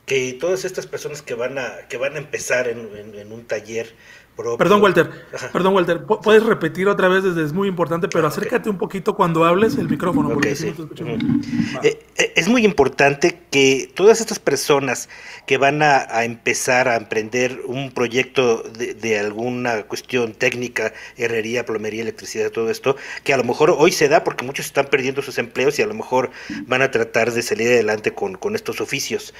[0.06, 3.96] que todas estas personas que van a, que van a empezar en un taller,
[4.36, 5.12] Perdón, Walter.
[5.52, 6.06] Perdón, Walter.
[6.06, 9.88] Puedes repetir otra vez, desde es muy importante, pero acércate un poquito cuando hables el
[9.88, 10.30] micrófono.
[10.30, 15.08] Porque eh, eh, es muy importante que todas estas personas
[15.46, 22.50] que van a, empezar a emprender un proyecto de, alguna cuestión técnica, herrería, plomería, electricidad,
[22.50, 25.78] todo esto, que a lo mejor hoy se da porque muchos están perdiendo sus empleos
[25.78, 26.32] y a lo mejor
[26.66, 29.34] van a tratar de salir adelante con, con estos oficios.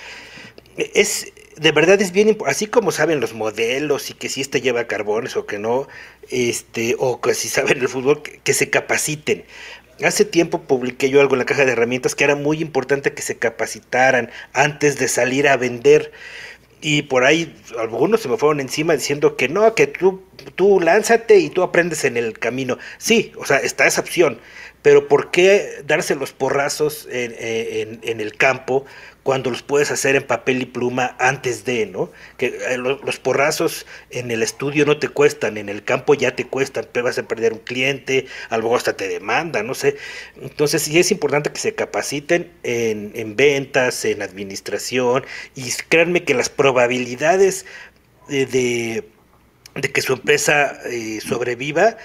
[0.78, 4.88] Es, de verdad es bien así como saben los modelos y que si este lleva
[4.88, 5.88] carbones o que no,
[6.30, 9.44] este, o que si saben el fútbol, que, se capaciten.
[10.04, 13.22] Hace tiempo publiqué yo algo en la caja de herramientas que era muy importante que
[13.22, 16.12] se capacitaran antes de salir a vender.
[16.82, 20.22] Y por ahí algunos se me fueron encima diciendo que no, que tú,
[20.56, 22.78] tú lánzate y tú aprendes en el camino.
[22.98, 24.40] Sí, o sea, está esa opción,
[24.82, 28.86] pero ¿por qué darse los porrazos en, en, en el campo
[29.24, 32.12] cuando los puedes hacer en papel y pluma antes de, ¿no?
[32.38, 36.46] Que eh, los, porrazos en el estudio no te cuestan, en el campo ya te
[36.46, 39.96] cuestan, pero vas a perder un cliente, a lo mejor hasta te demanda, no sé.
[40.42, 46.50] Entonces sí es importante que se capaciten en, ventas, en administración, y créanme que las
[46.50, 47.66] probabilidades
[48.28, 51.98] de, de, que su empresa eh, sobreviva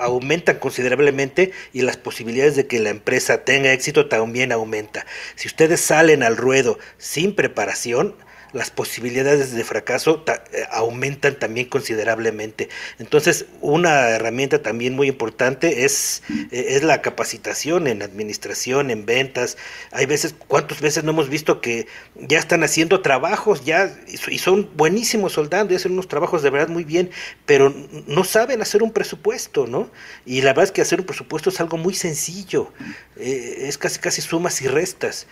[0.00, 5.06] aumentan considerablemente y las posibilidades de que la empresa tenga éxito también aumenta.
[5.34, 8.14] Si ustedes salen al ruedo sin preparación,
[8.54, 12.68] las posibilidades de fracaso eh, aumentan también considerablemente.
[12.98, 19.58] Entonces, una herramienta también muy importante es, eh, es la capacitación en administración, en ventas.
[19.90, 24.70] Hay veces, ¿cuántas veces no hemos visto que ya están haciendo trabajos ya y son
[24.76, 27.10] buenísimos soldando y hacen unos trabajos de verdad muy bien,
[27.46, 27.74] pero
[28.06, 29.90] no saben hacer un presupuesto, ¿no?
[30.24, 32.72] Y la verdad es que hacer un presupuesto es algo muy sencillo,
[33.16, 35.26] eh, es casi casi sumas y restas.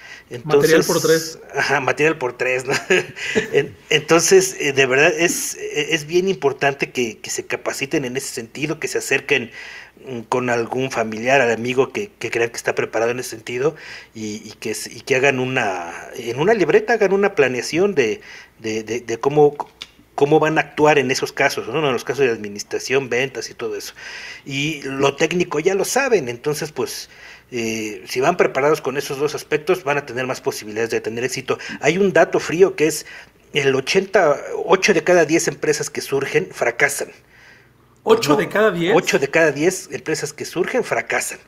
[0.44, 1.38] material por tres.
[1.54, 2.72] Ajá, material por tres, ¿no?
[3.90, 8.88] Entonces, eh, de verdad es, es bien importante que, se capaciten en ese sentido, que
[8.88, 9.50] se acerquen
[10.06, 13.74] mm, con algún familiar, al amigo que, crean que está preparado en ese sentido
[14.14, 18.20] y, que, que hagan una, en una libreta, hagan una planeación de,
[18.58, 19.56] de, de, cómo,
[20.14, 21.86] cómo van a actuar en esos casos, ¿no?
[21.86, 23.94] en los casos de administración, ventas y todo eso.
[24.44, 27.08] Y lo técnico ya lo saben, entonces pues
[27.52, 31.22] eh, si van preparados con esos dos aspectos van a tener más posibilidades de tener
[31.22, 31.58] éxito.
[31.80, 33.04] Hay un dato frío que es
[33.52, 37.08] el 88 de cada 10 empresas que surgen fracasan.
[38.04, 38.96] 8 de cada 10.
[38.96, 41.38] 8 de cada 10 empresas que surgen fracasan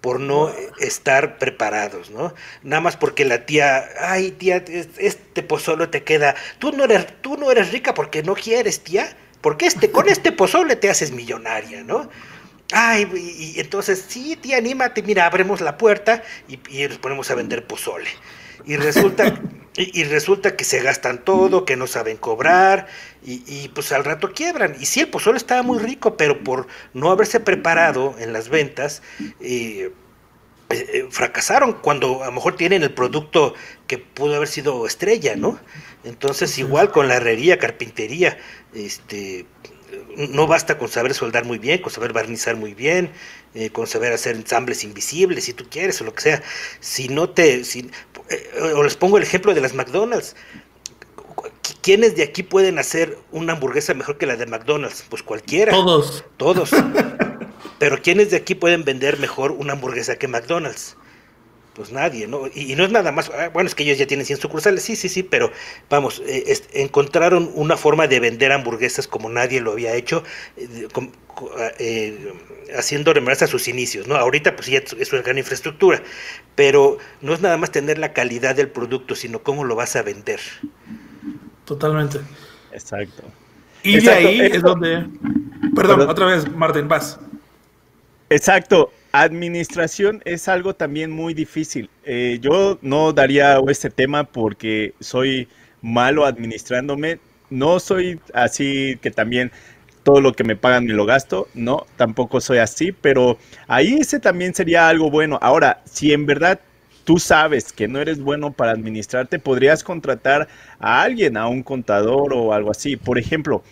[0.00, 2.34] por no estar preparados, ¿no?
[2.64, 4.64] Nada más porque la tía, ay tía,
[4.98, 9.16] este pozole te queda, tú no eres, tú no eres rica porque no quieres, tía,
[9.40, 12.10] porque este, con este pozole te haces millonaria, ¿no?
[12.72, 17.34] Ay, y, entonces, sí, tía, anímate, mira, abrimos la puerta y, y nos ponemos a
[17.34, 18.08] vender pozole.
[18.64, 19.40] Y resulta,
[19.76, 22.86] y, resulta que se gastan todo, que no saben cobrar,
[23.24, 24.74] y, pues al rato quiebran.
[24.80, 29.02] Y sí, el pozole estaba muy rico, pero por no haberse preparado en las ventas,
[29.40, 29.92] eh,
[30.70, 33.54] eh, eh, fracasaron cuando a lo mejor tienen el producto
[33.86, 35.58] que pudo haber sido estrella, ¿no?
[36.04, 38.38] Entonces, igual con la herrería, carpintería,
[38.74, 39.46] este
[40.16, 43.10] no basta con saber soldar muy bien, con saber barnizar muy bien,
[43.54, 46.42] eh, con saber hacer ensambles invisibles, si tú quieres, o lo que sea.
[46.80, 47.64] Si no te.
[47.64, 47.90] Si,
[48.30, 50.36] eh, o les pongo el ejemplo de las McDonald's.
[51.80, 55.04] ¿Quiénes de aquí pueden hacer una hamburguesa mejor que la de McDonald's?
[55.08, 55.72] Pues cualquiera.
[55.72, 56.24] Todos.
[56.36, 56.70] Todos.
[57.78, 60.96] Pero ¿quiénes de aquí pueden vender mejor una hamburguesa que McDonald's?
[61.74, 62.42] Pues nadie, ¿no?
[62.54, 64.96] Y, no es nada más, ah, bueno, es que ellos ya tienen 100 sucursales, sí,
[64.96, 65.50] sí, sí, pero
[65.88, 70.22] vamos, eh, encontraron una forma de vender hamburguesas como nadie lo había hecho,
[70.56, 70.88] eh,
[71.78, 72.32] eh,
[72.76, 74.16] haciendo remembranza a sus inicios, ¿no?
[74.16, 76.02] Ahorita pues ya es una gran infraestructura,
[76.54, 80.02] pero no es nada más tener la calidad del producto, sino cómo lo vas a
[80.02, 80.40] vender.
[81.64, 82.20] Totalmente.
[82.72, 83.22] Exacto.
[83.82, 85.06] Y de ahí es donde...
[85.74, 87.18] Perdón, otra vez, Martín, vas.
[88.28, 88.92] Exacto.
[89.12, 91.90] Administración es algo también muy difícil.
[92.04, 95.48] Eh, yo no daría este tema porque soy
[95.82, 97.18] malo administrándome.
[97.50, 99.52] No soy así que también
[100.02, 101.48] todo lo que me pagan me lo gasto.
[101.54, 103.36] No, tampoco soy así, pero
[103.68, 105.38] ahí ese también sería algo bueno.
[105.42, 106.60] Ahora, si en verdad
[107.04, 110.48] tú sabes que no eres bueno para administrarte, podrías contratar
[110.78, 112.96] a alguien, a un contador o algo así.
[112.96, 113.62] Por ejemplo,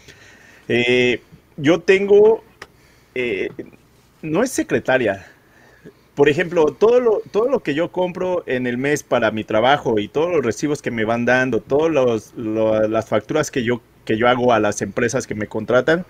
[0.68, 1.22] eh,
[1.56, 2.44] yo tengo...
[3.14, 3.48] Eh,
[4.22, 5.26] no es secretaria.
[6.14, 9.98] Por ejemplo, todo lo, todo lo que yo compro en el mes para mi trabajo
[9.98, 14.28] y todos los recibos que me van dando, todas las facturas que yo, que yo
[14.28, 16.04] hago a las empresas que me contratan,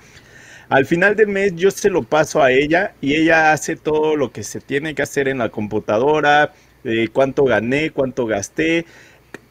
[0.68, 4.32] al final del mes yo se lo paso a ella y ella hace todo lo
[4.32, 6.52] que se tiene que hacer en la computadora,
[6.84, 8.86] eh, cuánto gané, cuánto gasté.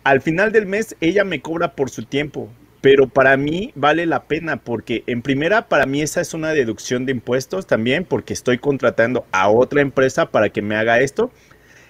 [0.04, 2.50] Al final del mes ella me cobra por su tiempo
[2.82, 7.06] pero para mí vale la pena porque en primera para mí esa es una deducción
[7.06, 11.32] de impuestos también porque estoy contratando a otra empresa para que me haga esto.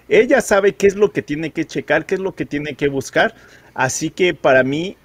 [0.08, 2.88] Ella sabe qué es lo que tiene que checar, qué es lo que tiene que
[2.88, 3.34] buscar,
[3.74, 4.96] así que para mí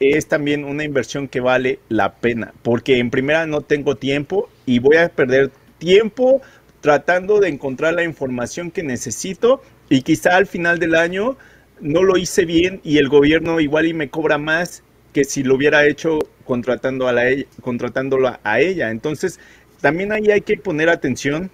[0.00, 4.78] es también una inversión que vale la pena porque en primera no tengo tiempo y
[4.78, 6.42] voy a perder tiempo
[6.80, 11.36] tratando de encontrar la información que necesito y quizá al final del año
[11.80, 14.82] no lo hice bien y el gobierno igual y me cobra más
[15.16, 17.22] que si lo hubiera hecho contratando a la,
[17.62, 18.90] contratándola a ella.
[18.90, 19.40] Entonces,
[19.80, 21.50] también ahí hay que poner atención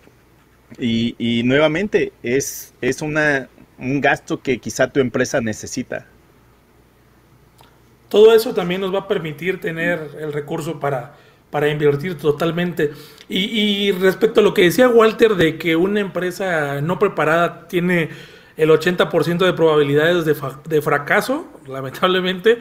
[0.81, 3.49] y, nuevamente es, es una,
[3.79, 6.09] un gasto que quizá tu empresa necesita.
[8.09, 11.15] Todo eso también nos va a permitir tener el recurso para,
[11.53, 12.91] para invertir totalmente.
[13.29, 18.09] Y, respecto a lo que decía Walter de que una empresa no preparada tiene
[18.57, 20.35] el 80% de probabilidades de,
[20.69, 22.59] de fracaso, lamentablemente,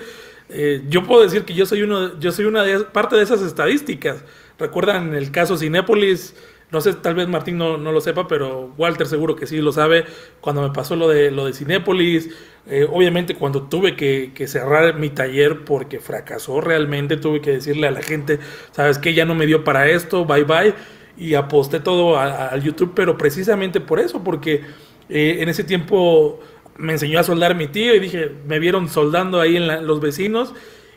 [0.53, 4.23] eh, yo puedo decir que yo soy uno, yo soy una parte de esas estadísticas.
[4.59, 6.35] Recuerdan el caso Cinépolis,
[6.71, 10.05] no sé, tal vez Martín no, lo sepa, pero Walter seguro que sí lo sabe.
[10.39, 12.29] Cuando me pasó lo de lo de Cinépolis,
[12.67, 17.91] eh, obviamente cuando tuve que, cerrar mi taller porque fracasó realmente, tuve que decirle a
[17.91, 18.39] la gente,
[18.71, 20.73] sabes que ya no me dio para esto, bye bye,
[21.17, 24.61] y aposté todo al YouTube, pero precisamente por eso, porque
[25.09, 26.39] eh, en ese tiempo
[26.77, 30.53] me enseñó a soldar mi tío y dije, me vieron soldando ahí en los vecinos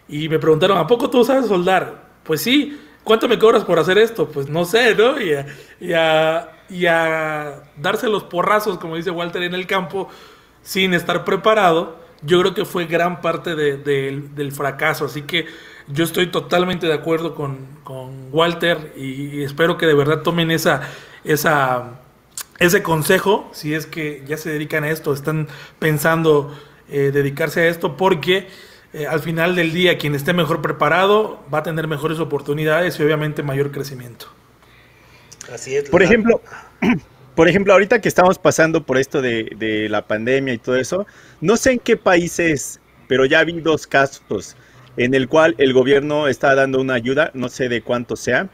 [0.08, 2.08] y me preguntaron, ¿a poco tú sabes soldar?
[2.24, 4.28] Pues sí, ¿cuánto me cobras por hacer esto?
[4.28, 5.20] Pues no sé, ¿no?
[5.20, 5.32] Y
[5.94, 10.08] a, y a, darse los porrazos, como dice Walter, en el campo
[10.62, 15.04] sin estar preparado, yo creo que fue gran parte del fracaso.
[15.04, 15.46] Así que
[15.88, 17.74] yo estoy totalmente de acuerdo con,
[18.32, 20.82] Walter y, espero que de verdad tomen esa,
[21.22, 22.00] esa,
[22.58, 26.56] ese consejo, si es que ya se dedican a esto, están pensando
[26.88, 28.46] eh, dedicarse a esto, porque
[28.92, 33.02] eh, al final del día quien esté mejor preparado va a tener mejores oportunidades y
[33.02, 34.26] obviamente mayor crecimiento.
[35.52, 35.90] Así es.
[35.90, 36.40] Por ejemplo,
[37.34, 41.06] por ejemplo, ahorita que estamos pasando por esto de, la pandemia y todo eso,
[41.40, 44.56] no sé en qué países, pero ya vi dos casos
[44.96, 48.48] en el cual el gobierno está dando una ayuda, no sé de cuánto sea.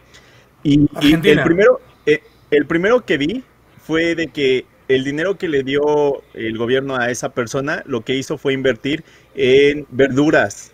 [0.62, 3.44] Y, el primero, eh, el primero que vi
[3.90, 8.14] fue de que el dinero que le dio el gobierno a esa persona, lo que
[8.14, 9.03] hizo fue invertir
[9.35, 10.70] en verduras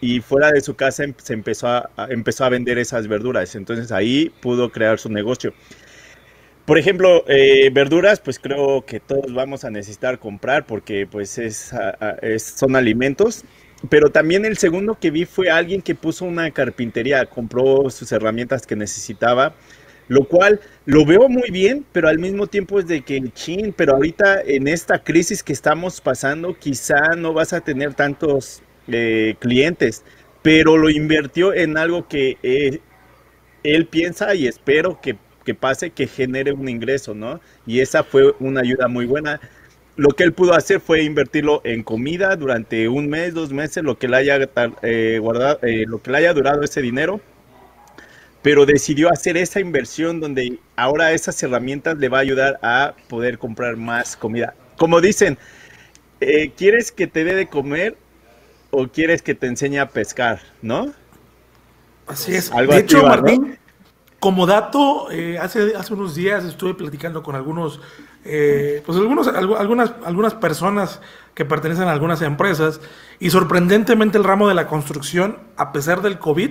[0.00, 3.54] y fuera de su casa em, se empezó a, vender esas verduras.
[3.56, 5.52] Entonces ahí pudo crear su negocio.
[6.64, 11.74] Por ejemplo, eh, verduras, pues creo que todos vamos a necesitar comprar porque pues es,
[12.38, 13.44] son alimentos.
[13.90, 18.66] Pero también el segundo que vi fue alguien que puso una carpintería, compró sus herramientas
[18.66, 19.54] que necesitaba
[20.08, 23.94] lo cual lo veo muy bien, pero al mismo tiempo es de que, chin, pero
[23.94, 30.04] ahorita en esta crisis que estamos pasando, quizá no vas a tener tantos eh, clientes,
[30.42, 32.80] pero lo invirtió en algo que eh,
[33.64, 37.40] él piensa y espero que, que, pase, que genere un ingreso, ¿no?
[37.66, 39.40] Y esa fue una ayuda muy buena.
[39.96, 43.98] Lo que él pudo hacer fue invertirlo en comida durante un mes, dos meses, lo
[43.98, 44.38] que le haya
[44.82, 47.20] eh, guardado, lo que le haya durado ese dinero
[48.46, 53.38] pero decidió hacer esa inversión donde ahora esas herramientas le va a ayudar a poder
[53.40, 54.54] comprar más comida.
[54.76, 55.36] Como dicen,
[56.20, 57.96] eh, ¿quieres que te dé de comer
[58.70, 60.38] o quieres que te enseñe a pescar?
[60.62, 60.92] ¿No?
[62.06, 62.52] Así es.
[62.52, 63.58] de hecho, Martín,
[64.20, 67.80] como dato, eh, hace, hace unos días estuve platicando con algunos,
[68.24, 71.00] eh, pues algunos, algunas, algunas personas
[71.34, 72.80] que pertenecen a algunas empresas
[73.18, 76.50] y sorprendentemente el ramo de la construcción, a pesar del COVID,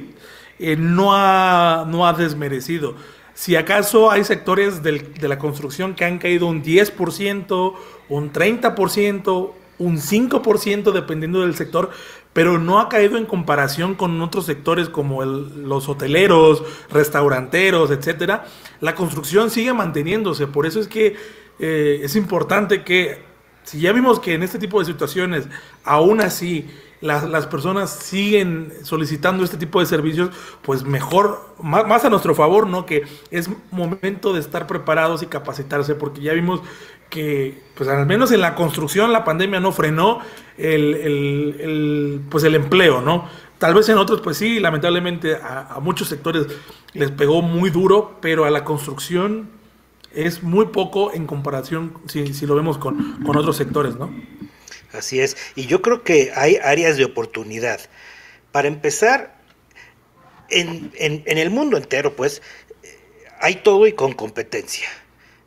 [0.59, 2.95] eh, no, ha, no ha desmerecido.
[3.33, 7.73] Si acaso hay sectores de la construcción que han caído un 10%,
[8.07, 11.89] un 30%, un 5% dependiendo del sector,
[12.31, 18.45] pero no ha caído en comparación con otros sectores como los hoteleros, restauranteros, etcétera.
[18.81, 21.15] La construcción sigue manteniéndose, por eso es que
[21.59, 23.23] eh, es importante que
[23.63, 25.47] si ya vimos que en este tipo de situaciones
[25.83, 26.69] aún así
[27.05, 30.31] las, personas siguen solicitando este tipo de servicios,
[30.63, 32.85] pues mejor, más, a nuestro favor, ¿no?
[32.85, 36.61] Que es momento de estar preparados y capacitarse, porque ya vimos
[37.09, 40.19] que, pues al menos en la construcción, la pandemia no frenó
[40.57, 43.29] el, pues el empleo, ¿no?
[43.59, 46.47] Tal vez en otros, pues sí, lamentablemente a, muchos sectores
[46.93, 49.49] les pegó muy duro, pero a la construcción
[50.11, 54.09] es muy poco en comparación si, si lo vemos con, con otros sectores, ¿no?
[54.97, 55.37] Así es.
[55.55, 57.79] Y yo creo que hay áreas de oportunidad.
[58.51, 59.35] Para empezar,
[60.49, 60.91] en,
[61.25, 62.41] el mundo entero, pues,
[63.39, 64.87] hay todo y con competencia.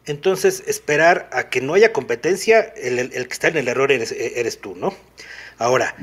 [0.07, 4.61] Entonces, esperar a que no haya competencia, el, que está en el error eres, eres,
[4.61, 4.95] tú, ¿no?
[5.59, 5.95] Ahora,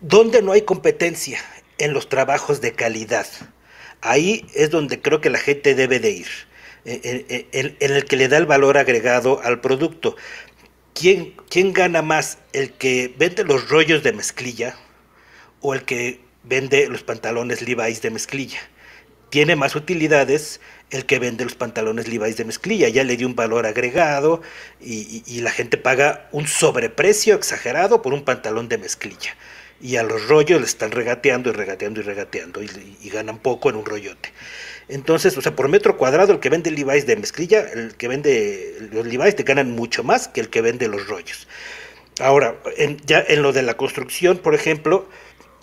[0.00, 1.40] ¿dónde no hay competencia?
[1.78, 3.26] En los trabajos de calidad.
[4.02, 6.28] Ahí es donde creo que la gente debe de ir,
[6.84, 10.16] en el que le da el valor agregado al producto.
[10.94, 12.38] ¿Quién, ¿quién gana más?
[12.52, 14.76] ¿El que vende los rollos de mezclilla
[15.60, 18.60] o el que vende los pantalones Levi's de mezclilla?
[19.30, 23.36] Tiene más utilidades el que vende los pantalones Levi's de mezclilla, ya le dio un
[23.36, 24.42] valor agregado
[24.80, 29.36] y, la gente paga un sobreprecio exagerado por un pantalón de mezclilla.
[29.80, 33.76] Y a los rollos le están regateando y regateando y regateando y ganan poco en
[33.76, 34.30] un rollote.
[34.90, 38.76] Entonces, o sea, por metro cuadrado, el que vende Levi's de mezclilla, el que vende
[38.92, 41.46] los Levi's te ganan mucho más que el que vende los rollos.
[42.18, 42.56] Ahora,
[43.06, 45.08] ya en lo de la construcción, por ejemplo,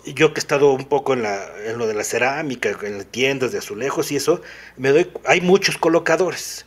[0.06, 3.52] yo que he estado un poco en, en lo de la cerámica, en las tiendas
[3.52, 4.40] de azulejos y eso,
[4.78, 6.64] me doy, hay muchos colocadores,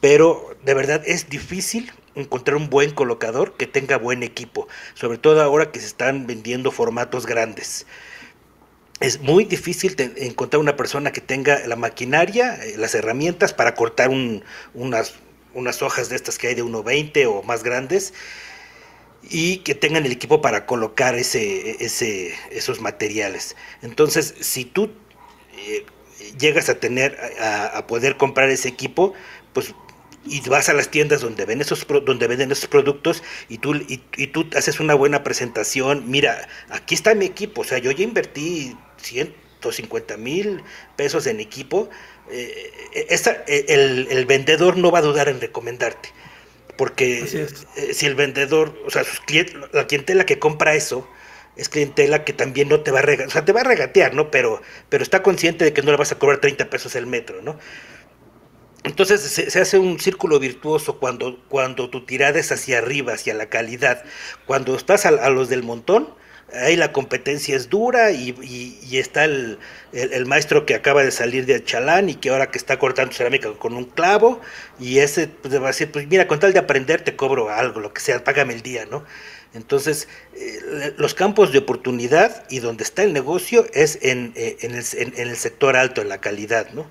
[0.00, 5.42] pero de verdad es difícil encontrar un buen colocador que tenga buen equipo, sobre todo
[5.42, 7.84] ahora que se están vendiendo formatos grandes
[9.00, 14.10] es muy difícil encontrar una persona que tenga la maquinaria, eh, las herramientas para cortar
[14.10, 15.14] unas,
[15.54, 18.14] unas hojas de estas que hay de 1,20 o más grandes
[19.28, 23.56] y que tengan el equipo para colocar ese, ese, esos materiales.
[23.82, 24.90] Entonces, si tú
[25.56, 25.84] eh,
[26.38, 29.14] llegas a tener, a, poder comprar ese equipo,
[29.52, 29.74] pues
[30.26, 33.98] y vas a las tiendas donde, ven esos, donde venden esos productos y tú, y,
[34.28, 36.10] tú haces una buena presentación.
[36.10, 40.62] Mira, aquí está mi equipo, o sea, yo ya invertí 150 mil
[40.96, 41.88] pesos en equipo.
[42.30, 46.10] Eh, eh, el, vendedor no va a dudar en recomendarte.
[46.76, 49.22] Porque eh, si el vendedor, o sea, sus
[49.72, 51.08] la clientela que compra eso,
[51.56, 54.14] es clientela que también no te va a regatear, o sea, te va a regatear,
[54.14, 54.30] ¿no?
[54.30, 54.60] Pero,
[54.90, 57.58] pero está consciente de que no le vas a cobrar 30 pesos el metro, ¿no?
[58.86, 63.46] Entonces se, hace un círculo virtuoso cuando, cuando tu tirada es hacia arriba, hacia la
[63.46, 64.04] calidad.
[64.46, 66.08] Cuando estás a, los del montón,
[66.52, 68.32] ahí la competencia es dura y,
[68.92, 69.58] está el,
[70.26, 73.74] maestro que acaba de salir de Chalán y que ahora que está cortando cerámica con
[73.74, 74.40] un clavo
[74.78, 77.80] y ese pues, va a decir, pues mira, con tal de aprender te cobro algo,
[77.80, 79.04] lo que sea, págame el día, ¿no?
[79.52, 84.76] Entonces, eh, los campos de oportunidad y donde está el negocio es en, eh, en,
[84.76, 86.88] el, en el sector alto, en la calidad, ¿no?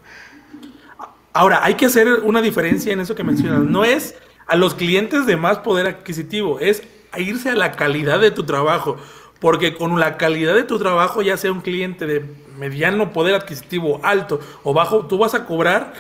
[1.35, 3.63] Ahora, hay que hacer una diferencia en eso que mencionas.
[3.63, 4.15] No es
[4.47, 6.81] a los clientes de más poder adquisitivo, es
[7.11, 8.95] a irse a la calidad de tu trabajo.
[9.41, 12.25] Porque con la calidad de tu trabajo, ya sea un cliente de
[12.57, 15.91] mediano poder adquisitivo alto o bajo, tú vas a cobrar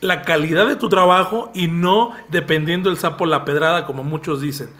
[0.00, 4.70] la calidad de tu trabajo y no dependiendo el sapo la pedrada, como muchos dicen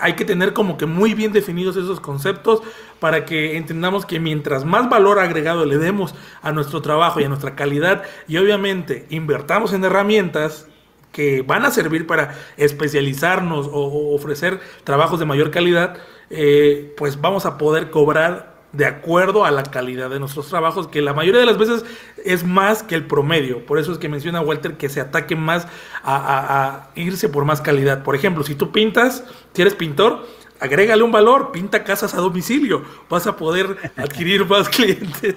[0.00, 2.62] hay que tener como que muy bien definidos esos conceptos
[3.04, 7.28] para que entendamos que mientras más valor agregado le demos a nuestro trabajo y a
[7.28, 10.68] nuestra calidad y obviamente invertamos en herramientas
[11.12, 15.98] que van a servir para especializarnos o, ofrecer trabajos de mayor calidad,
[16.30, 21.02] eh, pues vamos a poder cobrar de acuerdo a la calidad de nuestros trabajos, que
[21.02, 21.84] la mayoría de las veces
[22.24, 23.66] es más que el promedio.
[23.66, 25.68] Por eso es que menciona Walter que se ataque más
[26.02, 28.02] a, irse por más calidad.
[28.02, 30.26] Por ejemplo, si tú pintas, si eres pintor,
[30.60, 35.34] agrégale un valor, pinta casas a domicilio, vas a poder adquirir más clientes.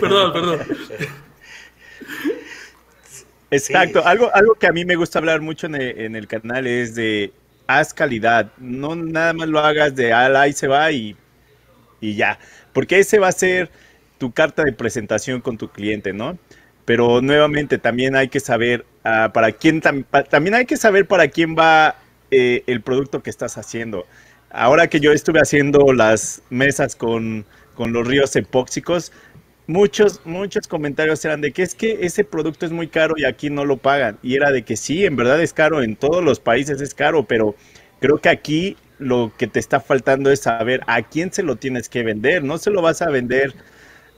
[0.00, 0.60] perdón, perdón.
[3.50, 6.66] Exacto, algo, algo que a mí me gusta hablar mucho en el, en el canal
[6.66, 7.32] es de
[7.68, 11.16] haz calidad, no nada más lo hagas de al ahí se va y,
[12.00, 12.38] y ya
[12.76, 13.70] porque ese va a ser
[14.18, 16.38] tu carta de presentación con tu cliente, ¿no?
[16.84, 21.56] Pero nuevamente también hay que saber ah, para quién, también hay que saber para quién
[21.58, 21.96] va
[22.30, 24.06] eh, el producto que estás haciendo.
[24.50, 27.44] Ahora que yo estuve haciendo las mesas con,
[27.74, 29.12] con los ríos epóxicos,
[29.66, 33.50] muchos, muchos comentarios eran de que es que ese producto es muy caro y aquí
[33.50, 34.18] no lo pagan.
[34.22, 37.24] Y era de que sí, en verdad es caro, en todos los países es caro,
[37.26, 37.54] pero
[38.00, 41.88] creo que aquí lo que te está faltando es saber a quién se lo tienes
[41.88, 42.42] que vender.
[42.42, 43.54] No se lo vas a vender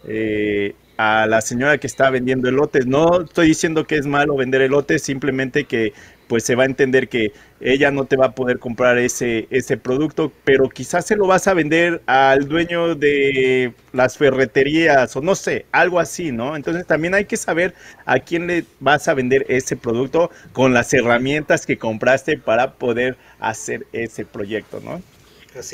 [0.07, 2.87] eh, a la señora que está vendiendo elotes.
[2.87, 5.93] No estoy diciendo que es malo vender elotes, simplemente que
[6.29, 9.77] pues se va a entender que ella no te va a poder comprar ese, ese
[9.77, 15.35] producto, pero quizás se lo vas a vender al dueño de las ferreterías o no
[15.35, 16.55] sé, algo así, ¿no?
[16.55, 17.75] Entonces también hay que saber
[18.05, 23.17] a quién le vas a vender ese producto con las herramientas que compraste para poder
[23.41, 25.03] hacer ese proyecto, ¿no?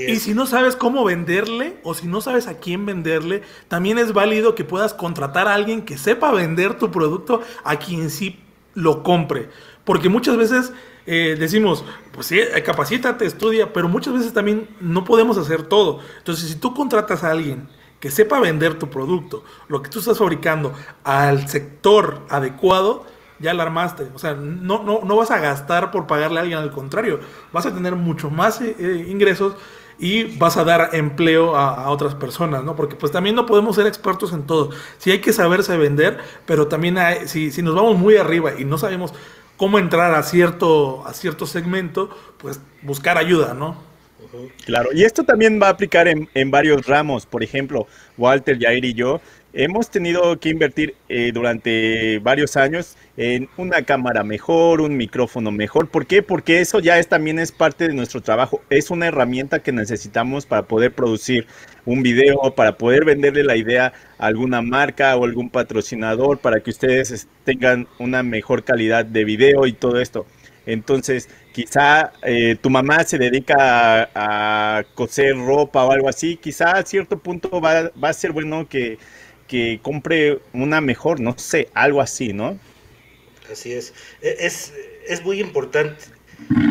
[0.09, 4.13] Y si no sabes cómo venderle o si no sabes a quién venderle, también es
[4.13, 8.39] válido que puedas contratar a alguien que sepa vender tu producto a quien sí
[8.75, 9.49] lo compre.
[9.85, 10.73] Porque muchas veces
[11.07, 16.01] eh, decimos, pues sí, eh, capacítate, estudia, pero muchas veces también no podemos hacer todo.
[16.19, 17.69] Entonces, si tú contratas a alguien
[18.01, 20.73] que sepa vender tu producto, lo que tú estás fabricando
[21.05, 23.05] al sector adecuado,
[23.39, 24.09] ya la armaste.
[24.15, 27.21] O sea, no, no, no vas a gastar por pagarle a alguien, al contrario,
[27.53, 29.55] vas a tener mucho más eh, ingresos
[29.99, 32.75] y vas a dar empleo a, otras personas, ¿no?
[32.75, 34.71] Porque pues también no podemos ser expertos en todo.
[34.99, 38.77] Sí hay que saberse vender, pero también si, si nos vamos muy arriba y no
[38.77, 39.13] sabemos
[39.57, 43.77] cómo entrar a cierto, a cierto segmento, pues buscar ayuda, ¿no?
[44.65, 47.25] Claro, y esto también va a aplicar en, en varios ramos.
[47.25, 47.87] Por ejemplo,
[48.19, 49.21] Walter, Jair y yo
[49.55, 55.89] hemos tenido que invertir eh, durante varios años en una cámara mejor, un micrófono mejor.
[55.89, 56.23] ¿Por qué?
[56.23, 58.61] Porque eso ya es, también es parte de nuestro trabajo.
[58.69, 61.47] Es una herramienta que necesitamos para poder producir
[61.87, 66.71] un video, para poder venderle la idea a alguna marca o algún patrocinador, para que
[66.71, 70.27] ustedes tengan una mejor calidad de video y todo esto.
[70.67, 76.83] Entonces, quizá eh, tu mamá se dedica a, coser ropa o algo así, quizá a
[76.85, 78.99] cierto punto va a ser bueno que
[79.47, 82.59] que compre una mejor, no sé, algo así, ¿no?
[83.51, 83.93] Así es.
[84.23, 84.73] E, es,
[85.07, 86.05] es muy importante.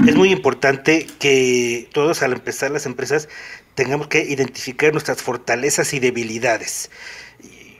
[0.07, 3.29] Es muy importante que todos al empezar las empresas
[3.75, 6.91] tengamos que identificar nuestras fortalezas y debilidades.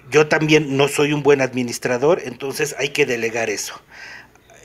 [0.10, 3.80] Yo también no soy un buen administrador, entonces hay que delegar eso.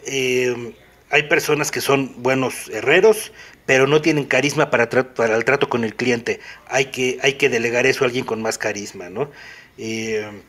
[0.07, 0.75] Eh,
[1.11, 3.33] hay personas que son buenos herreros,
[3.67, 6.41] pero no tienen carisma para, para el trato con el cliente.
[6.67, 9.31] Hay que, hay que delegar eso a alguien con más carisma, ¿no?
[9.79, 10.43] Eh,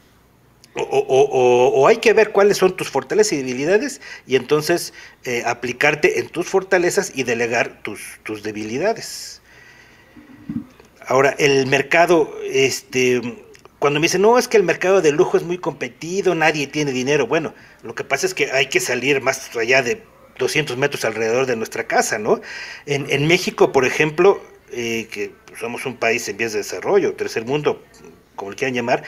[0.76, 4.94] O, hay que ver cuáles son tus fortalezas y debilidades y entonces
[5.26, 9.42] eh, aplicarte en tus fortalezas y delegar tus, tus debilidades.
[11.08, 13.20] Ahora, el mercado, este,
[13.80, 16.92] cuando me dicen, no, es que el mercado de lujo es muy competido, nadie tiene
[16.92, 17.26] dinero.
[17.26, 20.04] Bueno, lo que pasa es que hay que salir más allá de
[20.38, 22.42] 200 metros alrededor de nuestra casa, ¿no?
[22.86, 27.84] En, México, por ejemplo, eh, que somos un país en vías de desarrollo, tercer mundo,
[28.40, 29.04] como le quieran llamar,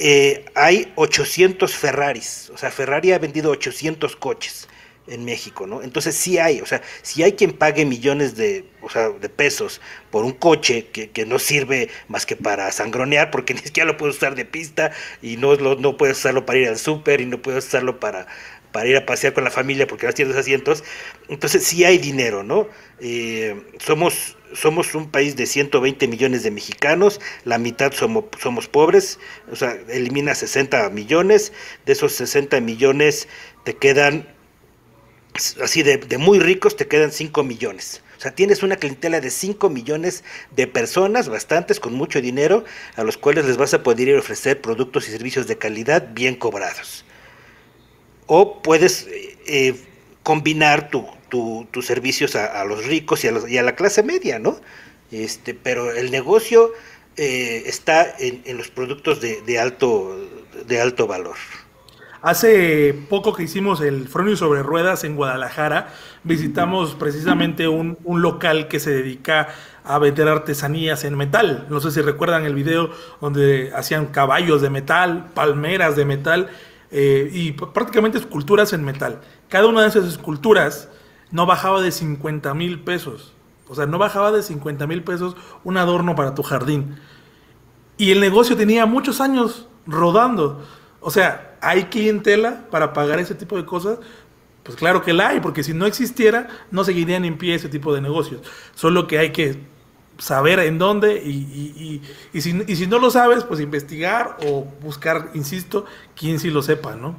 [0.00, 4.68] eh, hay 800 Ferraris, o sea, Ferrari ha vendido 800 coches
[5.08, 5.82] en México, ¿no?
[5.82, 9.80] Entonces sí hay, o sea, si hay quien pague millones de, o sea, de pesos
[10.12, 13.96] por un coche que, que, no sirve más que para sangronear, porque ni siquiera lo
[13.96, 17.26] puedes usar de pista y no, lo, no puedes usarlo para ir al súper y
[17.26, 18.28] no puedes usarlo para,
[18.72, 20.82] para ir a pasear con la familia porque no tienes asientos.
[21.28, 22.68] Entonces sí hay dinero, ¿no?
[23.00, 29.18] Eh, somos somos un país de 120 millones de mexicanos, la mitad somos, somos pobres,
[29.50, 31.52] o sea, elimina 60 millones,
[31.86, 33.28] de esos 60 millones
[33.64, 34.28] te quedan,
[35.62, 38.02] así de, muy ricos, te quedan 5 millones.
[38.18, 42.64] O sea, tienes una clientela de 5 millones de personas, bastantes, con mucho dinero,
[42.94, 47.04] a los cuales les vas a poder ofrecer productos y servicios de calidad bien cobrados.
[48.34, 49.76] O puedes eh, eh,
[50.22, 51.06] combinar tu,
[51.70, 54.58] tus servicios a, los ricos y a, la clase media, ¿no?
[55.10, 56.70] Este, pero el negocio
[57.18, 60.16] eh, está en, los productos de, alto,
[60.66, 61.36] de alto valor.
[62.22, 65.92] Hace poco que hicimos el Fronio sobre Ruedas en Guadalajara,
[66.24, 69.48] visitamos precisamente un, local que se dedica
[69.84, 71.66] a vender artesanías en metal.
[71.68, 76.48] No sé si recuerdan el video donde hacían caballos de metal, palmeras de metal
[76.92, 79.22] eh, y prácticamente esculturas en metal.
[79.48, 80.90] Cada una de esas esculturas
[81.30, 83.32] no bajaba de 50 mil pesos.
[83.68, 85.34] O sea, no bajaba de 50 mil pesos
[85.64, 86.96] un adorno para tu jardín.
[87.96, 90.62] Y el negocio tenía muchos años rodando.
[91.00, 93.98] O sea, ¿hay clientela para pagar ese tipo de cosas?
[94.62, 97.94] Pues claro que la hay, porque si no existiera, no seguirían en pie ese tipo
[97.94, 98.42] de negocios.
[98.74, 99.71] Solo que hay que
[100.22, 102.00] saber en dónde y,
[102.40, 106.94] si, y si no lo sabes, pues investigar o buscar, insisto, quien sí lo sepa,
[106.94, 107.16] ¿no?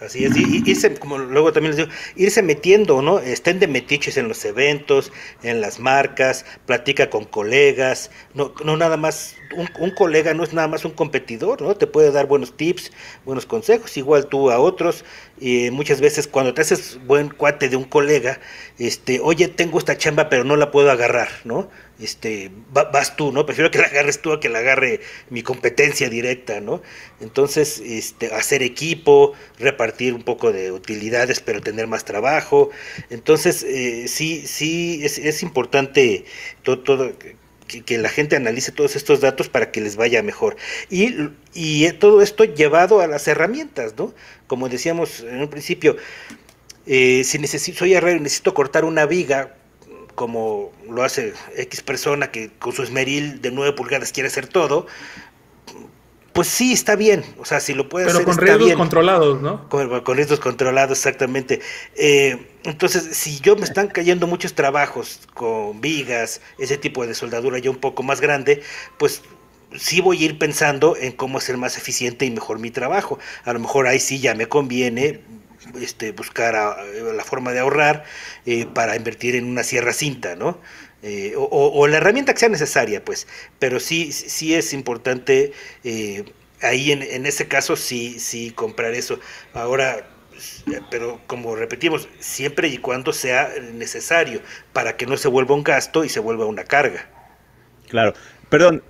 [0.00, 3.18] Así es, y, irse, como luego también les digo, irse metiendo, ¿no?
[3.18, 5.10] Estén de metiches en los eventos,
[5.42, 10.52] en las marcas, platica con colegas, no, no nada más, un, un, colega no es
[10.52, 11.74] nada más un competidor, ¿no?
[11.74, 12.92] Te puede dar buenos tips,
[13.24, 15.04] buenos consejos, igual tú a otros,
[15.40, 18.40] y muchas veces cuando te haces buen cuate de un colega,
[18.78, 21.68] este, oye, tengo esta chamba pero no la puedo agarrar, ¿no?
[22.00, 23.44] este, vas tú, ¿no?
[23.44, 26.80] Prefiero que la agarres tú a que la agarre mi competencia directa, ¿no?
[27.20, 32.70] Entonces, este, hacer equipo, repartir un poco de utilidades, pero tener más trabajo.
[33.10, 36.24] Entonces, eh, sí, sí, es, es importante
[36.62, 37.12] todo
[37.68, 40.56] que, la gente analice todos estos datos para que les vaya mejor.
[40.90, 44.14] Y, y todo esto llevado a las herramientas, ¿no?
[44.46, 45.96] Como decíamos en un principio,
[46.86, 49.54] eh, si necesito, soy herrero y necesito cortar una viga,
[50.14, 54.86] como lo hace X persona que con su esmeril de 9 pulgadas quiere hacer todo,
[56.38, 57.24] pues sí, está bien.
[57.40, 58.26] O sea, si lo puede Pero hacer.
[58.26, 59.68] Pero con riesgos controlados, ¿no?
[59.68, 61.60] Con, riesgos controlados, exactamente.
[61.96, 67.58] Eh, entonces, si yo me están cayendo muchos trabajos con vigas, ese tipo de soldadura
[67.58, 68.62] ya un poco más grande,
[68.98, 69.22] pues
[69.76, 73.18] sí voy a ir pensando en cómo hacer más eficiente y mejor mi trabajo.
[73.42, 75.22] A lo mejor ahí sí ya me conviene
[75.80, 78.04] este, buscar la forma de ahorrar
[78.46, 80.60] eh, para invertir en una sierra cinta, ¿no?
[81.02, 83.28] Eh, o, la herramienta que sea necesaria, pues,
[83.60, 85.52] pero sí, sí es importante,
[85.84, 86.24] eh,
[86.60, 89.20] ahí en, en, ese caso sí, sí comprar eso.
[89.54, 90.08] Ahora,
[90.90, 94.40] pero como repetimos, siempre y cuando sea necesario,
[94.72, 97.08] para que no se vuelva un gasto y se vuelva una carga.
[97.88, 98.14] Claro,
[98.48, 98.82] perdón,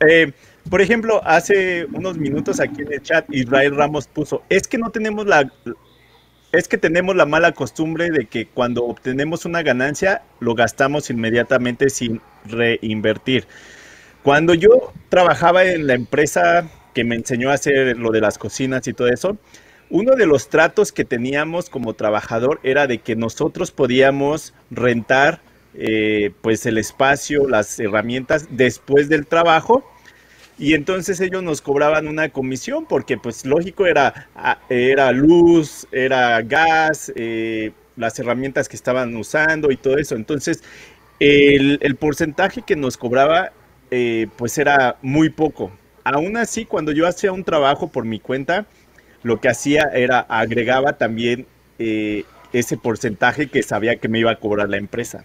[0.70, 4.90] por ejemplo, hace unos minutos aquí en el chat Israel Ramos puso, es que no
[4.90, 5.50] tenemos la,
[6.52, 11.90] es que tenemos la mala costumbre de que cuando obtenemos una ganancia lo gastamos inmediatamente
[11.90, 13.46] sin reinvertir.
[14.22, 18.86] Cuando yo trabajaba en la empresa que me enseñó a hacer lo de las cocinas
[18.88, 19.36] y todo eso,
[19.90, 25.40] uno de los tratos que teníamos como trabajador era de que nosotros podíamos rentar
[25.74, 29.84] eh, pues el espacio, las herramientas después del trabajo
[30.58, 36.42] y entonces ellos nos cobraban una comisión porque pues lógico era, ah, era luz, era
[36.42, 40.16] gas, eh, las herramientas que estaban usando y todo eso.
[40.16, 40.62] Entonces
[41.20, 43.52] el, porcentaje que nos cobraba
[43.90, 45.70] eh, pues era muy poco.
[46.04, 48.66] Aún así, cuando yo hacía un trabajo por mi cuenta,
[49.22, 51.46] lo que hacía era agregaba también
[51.78, 55.24] eh, ese porcentaje que sabía que me iba a cobrar la empresa.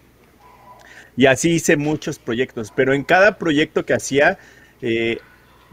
[1.15, 4.39] Y así hice muchos proyectos, pero en cada proyecto que hacía
[4.83, 5.17] eh,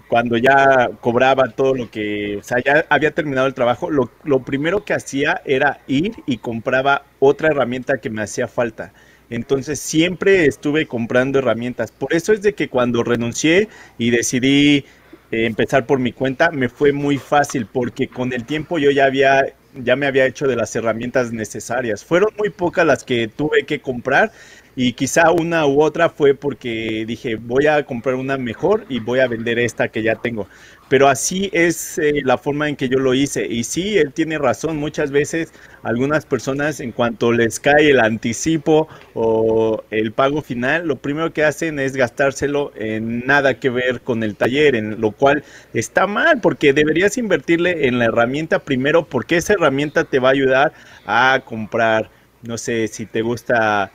[0.08, 4.08] cuando ya cobraba todo lo que, o sea, ya había terminado el trabajo, lo,
[4.44, 8.92] primero que hacía era ir y compraba otra herramienta que me hacía falta.
[9.30, 11.92] Entonces siempre estuve comprando herramientas.
[11.92, 14.84] Por eso es de que cuando renuncié y decidí
[15.30, 19.06] eh, empezar por mi cuenta, me fue muy fácil porque con el tiempo yo ya
[19.06, 19.44] había
[19.74, 22.04] ya me había hecho de las herramientas necesarias.
[22.04, 24.32] Fueron muy pocas las que tuve que comprar
[24.76, 29.20] y quizá una u otra fue porque dije voy a comprar una mejor y voy
[29.20, 30.46] a vender esta que ya tengo.
[30.88, 33.46] Pero así es eh, la forma en que yo lo hice.
[33.46, 34.76] Y sí, él tiene razón.
[34.76, 35.52] Muchas veces
[35.84, 41.44] algunas personas en cuanto les cae el anticipo o el pago final, lo primero que
[41.44, 45.44] hacen es gastárselo en nada que ver con el taller, en lo cual
[45.74, 50.32] está mal porque deberías invertirle en la herramienta primero porque esa herramienta te va a
[50.32, 50.72] ayudar
[51.06, 52.10] a comprar,
[52.42, 53.92] no sé, si te gusta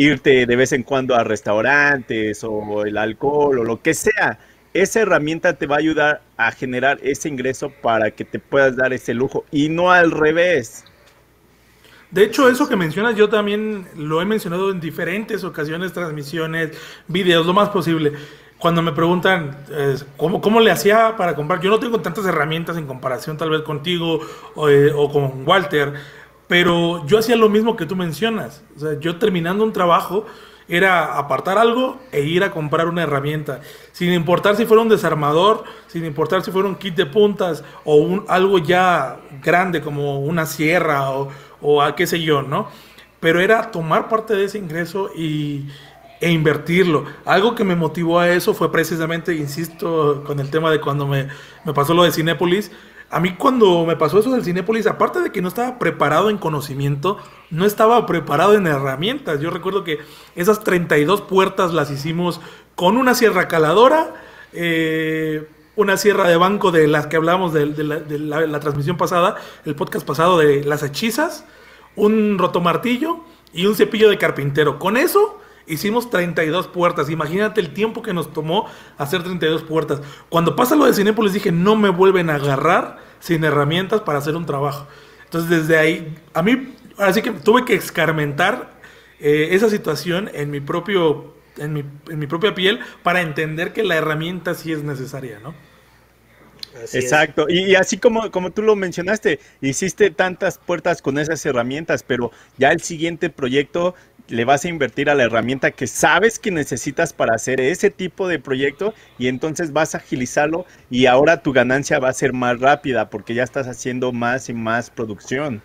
[0.00, 4.38] irte de vez en cuando a restaurantes o el alcohol o lo que sea
[4.72, 8.92] esa herramienta te va a ayudar a generar ese ingreso para que te puedas dar
[8.92, 10.84] ese lujo y no al revés.
[12.10, 16.70] De hecho, eso que mencionas yo también lo he mencionado en diferentes ocasiones, transmisiones,
[17.08, 18.12] videos, lo más posible.
[18.58, 19.56] Cuando me preguntan
[20.16, 23.62] ¿cómo, cómo le hacía para comprar, yo no tengo tantas herramientas en comparación tal vez
[23.62, 24.20] contigo
[24.54, 25.94] o, eh, o con Walter,
[26.50, 28.64] pero yo hacía lo mismo que tú mencionas.
[28.76, 30.26] O sea, yo terminando un trabajo,
[30.66, 33.60] era apartar algo e ir a comprar una herramienta,
[33.92, 37.94] sin importar si fuera un desarmador, sin importar si fuera un kit de puntas o
[37.94, 41.28] un, algo ya grande como una sierra o,
[41.60, 42.66] o a qué sé yo, ¿no?
[43.20, 45.68] Pero era tomar parte de ese ingreso y,
[46.20, 47.04] e invertirlo.
[47.24, 51.28] Algo que me motivó a eso fue precisamente, insisto, con el tema de cuando me,
[51.64, 52.72] me pasó lo de Cinépolis,
[53.10, 56.38] a mí cuando me pasó eso del Cinépolis, aparte de que no estaba preparado en
[56.38, 57.18] conocimiento,
[57.50, 59.40] no estaba preparado en herramientas.
[59.40, 59.98] Yo recuerdo que
[60.36, 62.40] esas 32 puertas las hicimos
[62.76, 64.14] con una sierra caladora,
[64.52, 69.34] eh, una sierra de banco de las que hablamos de, la, transmisión pasada,
[69.64, 71.44] el podcast pasado de las hechizas,
[71.96, 74.78] un rotomartillo y un cepillo de carpintero.
[74.78, 77.10] Con eso Hicimos 32 puertas.
[77.10, 78.66] Imagínate el tiempo que nos tomó
[78.98, 80.00] hacer 32 puertas.
[80.28, 84.36] Cuando pasa lo de Cinépolis dije, no me vuelven a agarrar sin herramientas para hacer
[84.36, 84.86] un trabajo.
[85.24, 88.70] Entonces desde ahí, a mí, así que tuve que escarmentar
[89.20, 93.84] eh, esa situación en mi propio, en mi, en mi propia piel para entender que
[93.84, 95.54] la herramienta sí es necesaria, ¿no?
[96.92, 102.30] Exacto, y, así como, como tú lo mencionaste, hiciste tantas puertas con esas herramientas, pero
[102.58, 103.94] ya el siguiente proyecto
[104.30, 108.28] le vas a invertir a la herramienta que sabes que necesitas para hacer ese tipo
[108.28, 112.60] de proyecto y entonces vas a agilizarlo y ahora tu ganancia va a ser más
[112.60, 115.62] rápida porque ya estás haciendo más y más producción.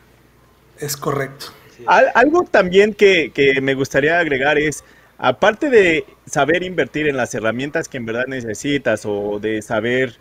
[0.80, 1.47] Es correcto.
[1.88, 4.84] algo también que, me gustaría agregar es,
[5.18, 10.18] aparte de saber invertir en las herramientas que en verdad necesitas o de saber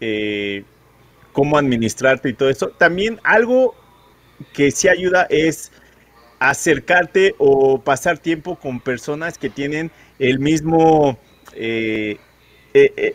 [0.00, 0.64] eh,
[1.32, 3.74] cómo administrarte y todo eso, también algo
[4.52, 5.70] que sí ayuda es
[6.50, 11.18] acercarte o pasar tiempo con personas que tienen el mismo,
[11.54, 12.18] eh,
[12.74, 13.14] eh, eh,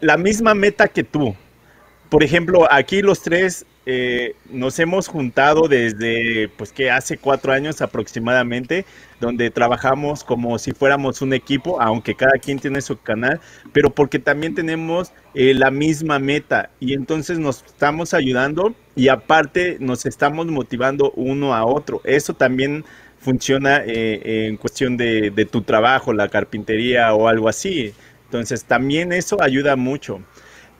[0.00, 1.34] la misma meta que tú.
[2.10, 7.80] Por ejemplo, aquí los tres eh, nos hemos juntado desde, pues que hace cuatro años
[7.82, 8.84] aproximadamente,
[9.20, 13.40] donde trabajamos como si fuéramos un equipo, aunque cada quien tiene su canal,
[13.72, 19.76] pero porque también tenemos eh, la misma meta y entonces nos estamos ayudando y aparte
[19.78, 22.00] nos estamos motivando uno a otro.
[22.02, 22.84] Eso también
[23.20, 27.94] funciona eh, en cuestión de, de tu trabajo, la carpintería o algo así.
[28.24, 30.20] Entonces también eso ayuda mucho.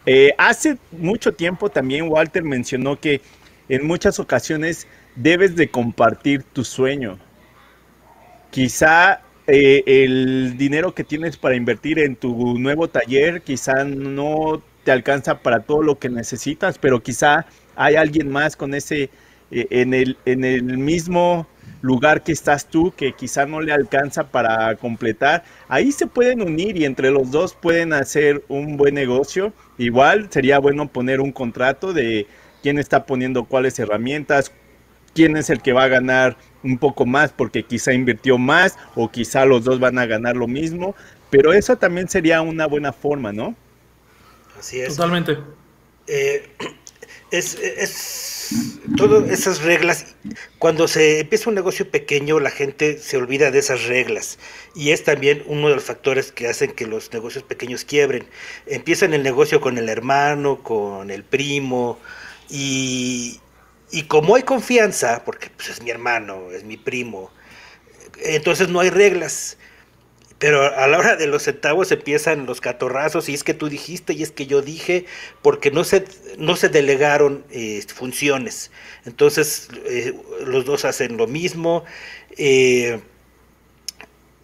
[0.07, 3.21] Eh, hace mucho tiempo también Walter mencionó que
[3.69, 7.19] en muchas ocasiones debes de compartir tu sueño.
[8.51, 14.93] Quizá eh, el dinero que tienes para invertir en tu nuevo taller quizá no te
[14.93, 17.47] alcanza para todo lo que necesitas, pero quizá
[17.77, 19.11] hay alguien más con ese
[19.51, 21.47] en, el, en el mismo
[21.83, 25.45] lugar que estás tú que quizá no le alcanza para completar.
[25.69, 29.53] Ahí se pueden unir y entre los dos pueden hacer un buen negocio.
[29.79, 32.27] Igual sería bueno poner un contrato de
[32.63, 34.53] quién está poniendo cuáles herramientas,
[35.15, 39.11] quién es el que va a ganar un poco más porque quizá invirtió más o
[39.11, 40.95] quizá los dos van a ganar lo mismo.
[41.31, 43.55] Pero eso también sería una buena forma, ¿no?
[44.59, 44.97] Así es.
[44.97, 45.39] Totalmente.
[46.07, 46.51] Eh,
[47.31, 48.51] es, es
[48.97, 50.15] todas esas reglas.
[50.59, 54.39] Cuando se empieza un negocio pequeño, la gente se olvida de esas reglas.
[54.75, 58.27] Y es también uno de los factores que hacen que los negocios pequeños quiebren.
[58.67, 61.99] Empiezan el negocio con el hermano, con el primo.
[62.49, 63.41] Y,
[63.93, 67.31] y como hay confianza, porque pues, es mi hermano, es mi primo,
[68.23, 69.57] entonces no hay reglas.
[70.41, 74.15] Pero a la hora de los centavos empiezan los catorrazos y es que tú dijiste
[74.15, 75.05] y es que yo dije,
[75.43, 76.07] porque no se,
[76.39, 78.71] no se delegaron eh, funciones.
[79.05, 80.15] Entonces eh,
[80.47, 81.85] los dos hacen lo mismo.
[82.39, 83.01] Eh,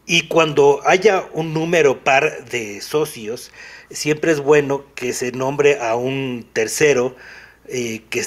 [0.05, 3.51] y cuando haya un número par de socios,
[3.91, 7.17] siempre es bueno que se nombre a un tercero
[7.69, 8.25] eh, que,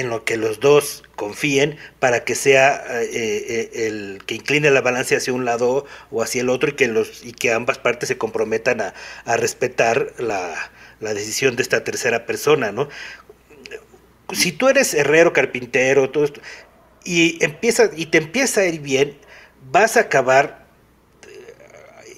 [0.00, 4.82] en lo que los dos confíen para que sea eh, eh, el que incline la
[4.82, 8.08] balanza hacia un lado o hacia el otro y que, los, y que ambas partes
[8.08, 8.92] se comprometan a,
[9.36, 10.70] respetar la,
[11.00, 12.88] decisión de esta tercera persona, ¿no?
[14.32, 16.26] Si tú eres herrero, carpintero, todo
[17.04, 19.16] y, empieza, y te empieza a ir bien,
[19.70, 20.66] vas a acabar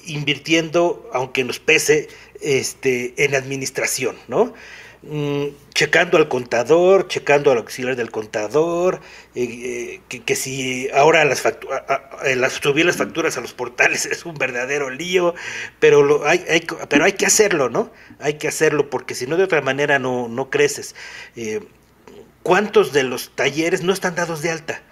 [0.07, 2.09] invirtiendo, aunque nos pese,
[2.41, 4.55] este, en administración, ¿no?
[5.07, 9.01] Mm, checando al contador, checando al auxiliar del contador,
[9.35, 11.43] eh, eh, que, si ahora las,
[12.37, 15.35] las subir las facturas a los portales es un verdadero lío,
[15.79, 16.43] pero, lo, hay,
[16.89, 17.93] pero hay que hacerlo, ¿no?
[18.19, 20.95] Hay que hacerlo porque si no de otra manera no, no creces.
[21.37, 21.61] Eh,
[22.43, 24.83] ¿Cuántos de los talleres no están dados de alta?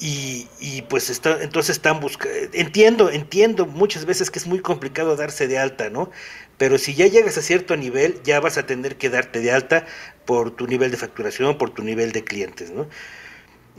[0.00, 5.16] Y, y, pues está, entonces están buscando, entiendo, entiendo muchas veces que es muy complicado
[5.16, 6.10] darse de alta, ¿no?
[6.58, 9.86] pero si ya llegas a cierto nivel, ya vas a tener que darte de alta
[10.26, 12.88] por tu nivel de facturación, por tu nivel de clientes, ¿no?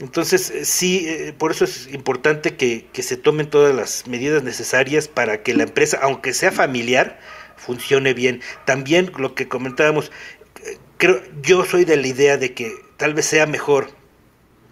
[0.00, 5.08] Entonces, eh, sí, eh, por eso es importante que, se tomen todas las medidas necesarias
[5.08, 7.20] para que la empresa, aunque sea familiar,
[7.56, 8.40] funcione bien.
[8.64, 10.10] También lo que comentábamos,
[10.64, 13.90] eh, creo, yo soy de la idea de que tal vez sea mejor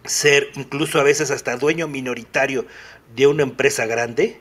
[0.09, 2.67] ser incluso a veces hasta dueño minoritario
[3.15, 4.41] de una empresa grande,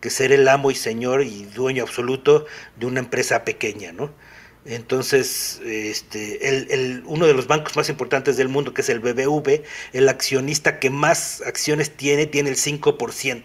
[0.00, 2.46] que ser el amo y señor y dueño absoluto
[2.76, 4.12] de una empresa pequeña, ¿no?
[4.66, 9.62] Entonces, este, el, uno de los bancos más importantes del mundo, que es el BBV,
[9.92, 13.42] el accionista que más acciones tiene, tiene el 5%,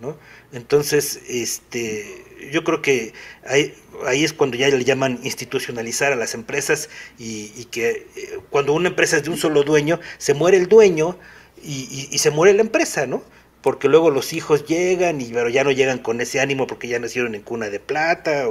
[0.00, 0.16] ¿no?
[0.52, 3.12] Entonces, este, yo creo que
[3.46, 3.74] ahí,
[4.06, 8.88] ahí es cuando ya le llaman institucionalizar a las empresas y, que eh, cuando una
[8.88, 11.18] empresa es de un solo dueño, se muere el dueño
[11.62, 13.22] y, y se muere la empresa, ¿no?
[13.66, 17.00] porque luego los hijos llegan y pero ya no llegan con ese ánimo porque ya
[17.00, 18.44] nacieron en cuna de plata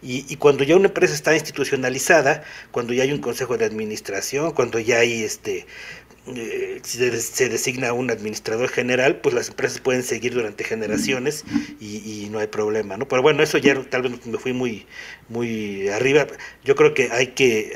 [0.00, 4.52] y, y, cuando ya una empresa está institucionalizada cuando ya hay un consejo de administración
[4.52, 5.66] cuando ya hay este
[6.34, 11.44] eh, se, designa un administrador general, pues las empresas pueden seguir durante generaciones
[11.80, 13.06] y, no hay problema, ¿no?
[13.06, 14.86] Pero bueno, eso ya tal vez me fui muy,
[15.28, 16.26] muy arriba.
[16.64, 17.72] Yo creo que hay que,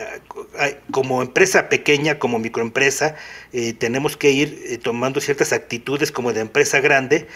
[0.90, 3.16] como empresa pequeña, como microempresa,
[3.52, 7.26] eh, tenemos que ir eh, tomando ciertas actitudes como de empresa grande,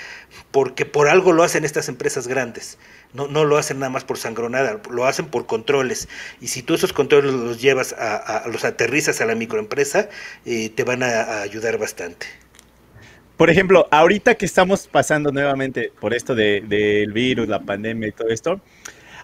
[0.50, 2.78] porque por algo lo hacen estas empresas grandes.
[3.12, 6.08] No, no lo hacen nada más por sangronada, lo hacen por controles.
[6.40, 10.08] Y si tú esos controles los llevas a, los aterrizas a la microempresa,
[10.44, 12.26] eh, te van a, ayudar bastante.
[13.36, 18.12] Por ejemplo, ahorita que estamos pasando nuevamente por esto del de, virus, la pandemia y
[18.12, 18.60] todo esto,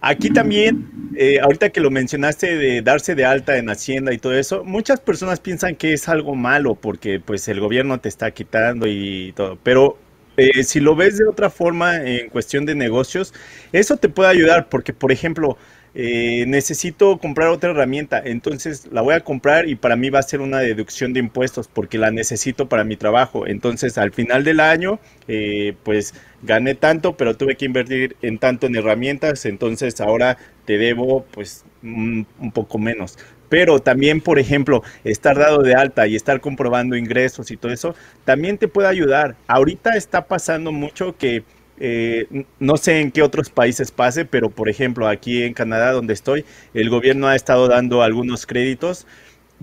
[0.03, 4.35] Aquí también, eh, ahorita que lo mencionaste de darse de alta en Hacienda y todo
[4.35, 8.87] eso, muchas personas piensan que es algo malo porque pues el gobierno te está quitando
[8.89, 9.99] y todo, pero
[10.39, 13.35] eh, si lo ves de otra forma en cuestión de negocios,
[13.73, 15.59] eso te puede ayudar porque, por ejemplo,
[15.95, 20.23] eh, necesito comprar otra herramienta, entonces la voy a comprar y para mí va a
[20.23, 23.47] ser una deducción de impuestos porque la necesito para mi trabajo.
[23.47, 28.67] Entonces al final del año, eh, pues gané tanto, pero tuve que invertir en tanto
[28.67, 33.17] en herramientas, entonces ahora te debo pues un poco menos
[33.51, 37.95] pero también, por ejemplo, estar dado de alta y estar comprobando ingresos y todo eso,
[38.25, 39.37] también te puede ayudar.
[39.49, 41.43] Ahorita está pasando mucho que
[41.81, 46.13] eh, no sé en qué otros países pase, pero por ejemplo, aquí en Canadá, donde
[46.13, 49.07] estoy, el gobierno ha estado dando algunos créditos,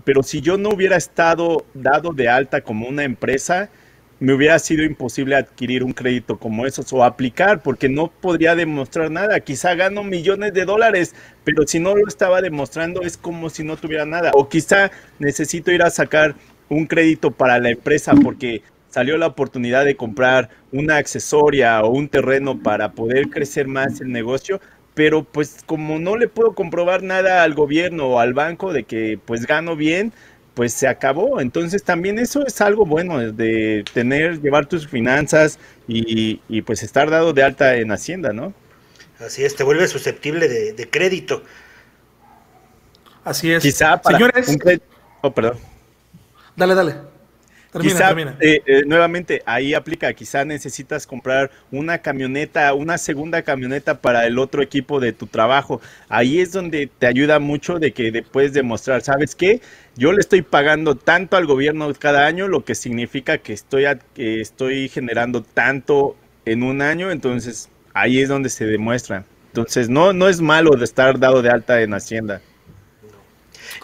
[0.03, 3.69] pero si yo no hubiera estado dado de alta como una empresa,
[4.19, 9.11] me hubiera sido imposible adquirir un crédito como esos o aplicar porque no podría demostrar
[9.11, 9.39] nada.
[9.39, 11.13] Quizá gano millones de dólares,
[11.43, 14.31] pero si no lo estaba demostrando es como si no tuviera nada.
[14.33, 16.35] O quizá necesito ir a sacar
[16.69, 18.63] un crédito para la empresa porque
[18.97, 24.11] salió la oportunidad de comprar una accesoria o un terreno para poder crecer más el
[24.11, 24.59] negocio,
[24.95, 29.19] pero pues como no le puedo comprobar nada al gobierno o al banco de que
[29.23, 30.13] pues gano bien,
[30.55, 31.39] pues se acabó.
[31.41, 37.33] Entonces también eso es algo bueno de tener, llevar tus finanzas y, pues estar dado
[37.33, 38.51] de alta en Hacienda, ¿no?
[39.19, 41.43] Así es, te vuelve susceptible de, crédito.
[43.23, 43.61] Así es.
[43.61, 44.85] Quizá para Señores, un crédito...
[45.21, 45.59] Oh, perdón.
[46.55, 47.16] Dale, dale
[47.79, 54.25] quizá, eh, eh, nuevamente, ahí aplica, quizá necesitas comprar una camioneta, una segunda camioneta para
[54.25, 55.81] el otro equipo de tu trabajo.
[56.09, 59.61] Ahí es donde te ayuda mucho de que puedes demostrar, ¿sabes qué?
[59.95, 64.41] Yo le estoy pagando tanto al gobierno cada año, lo que significa que estoy, que
[64.41, 66.15] estoy generando tanto
[66.45, 69.25] en un año, entonces ahí es donde se demuestra.
[69.47, 72.41] Entonces, no, no es malo de estar dado de alta en Hacienda.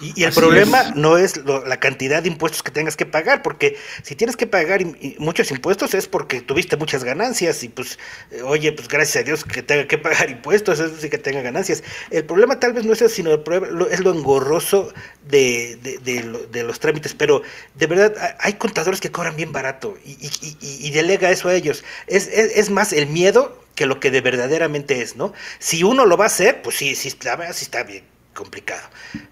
[0.02, 4.16] Y, el problema no es la cantidad de impuestos que tengas que pagar, porque si
[4.16, 4.82] tienes que pagar
[5.18, 8.00] muchos impuestos es porque tuviste muchas ganancias y pues,
[8.32, 11.42] eh, oye, pues gracias a Dios que tenga que pagar impuestos, eso sí que tenga
[11.42, 11.84] ganancias.
[12.10, 14.94] El problema tal vez no es eso, sino el problema es lo engorroso
[15.28, 17.42] de, de, los trámites, pero
[17.76, 20.18] de verdad hay contadores que cobran bien barato y,
[20.62, 21.84] y, delega eso a ellos.
[22.08, 25.34] Es, es, es más el miedo que lo que de verdaderamente es, ¿no?
[25.60, 27.18] Si uno lo va a hacer, pues sí, sí, sí
[27.64, 28.88] está bien complicado.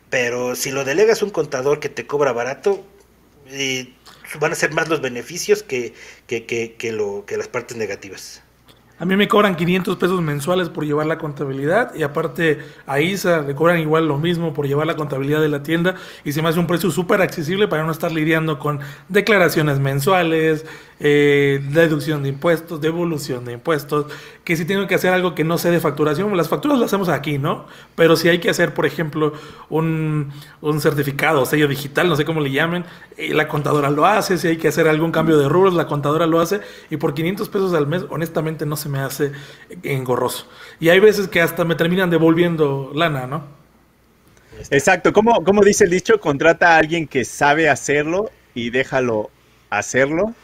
[0.10, 2.86] Pero si lo delegas a un contador que te cobra barato,
[3.48, 3.94] eh,
[4.40, 5.94] van a ser más los beneficios que,
[6.28, 8.44] que, que, que, lo, que las partes negativas.
[9.02, 13.42] A mí me cobran 500 pesos mensuales por llevar la contabilidad y aparte a Isa
[13.42, 16.50] le cobran igual lo mismo por llevar la contabilidad de la tienda y se me
[16.50, 18.80] hace un precio súper accesible para no estar lidiando con
[19.10, 20.68] declaraciones mensuales,
[21.00, 24.06] eh, deducción de impuestos, devolución de impuestos,
[24.44, 27.10] que si tengo que hacer algo que no sé de facturación, las facturas las hacemos
[27.10, 27.66] aquí, ¿no?
[27.96, 29.34] Pero si hay que hacer, por ejemplo,
[29.70, 30.32] un,
[30.62, 32.86] un certificado, sello digital, no sé cómo le llamen,
[33.18, 36.28] eh, la contadora lo hace, si hay que hacer algún cambio de rubros, la contadora
[36.28, 39.32] lo hace, y por 500 pesos al mes, honestamente, no se me hace
[39.84, 40.48] engorroso.
[40.80, 43.48] Y hay veces que hasta me terminan devolviendo lana, ¿no?
[44.70, 49.32] Exacto, como, como dice el dicho, contrata a alguien que sabe hacerlo y déjalo
[49.70, 50.36] hacerlo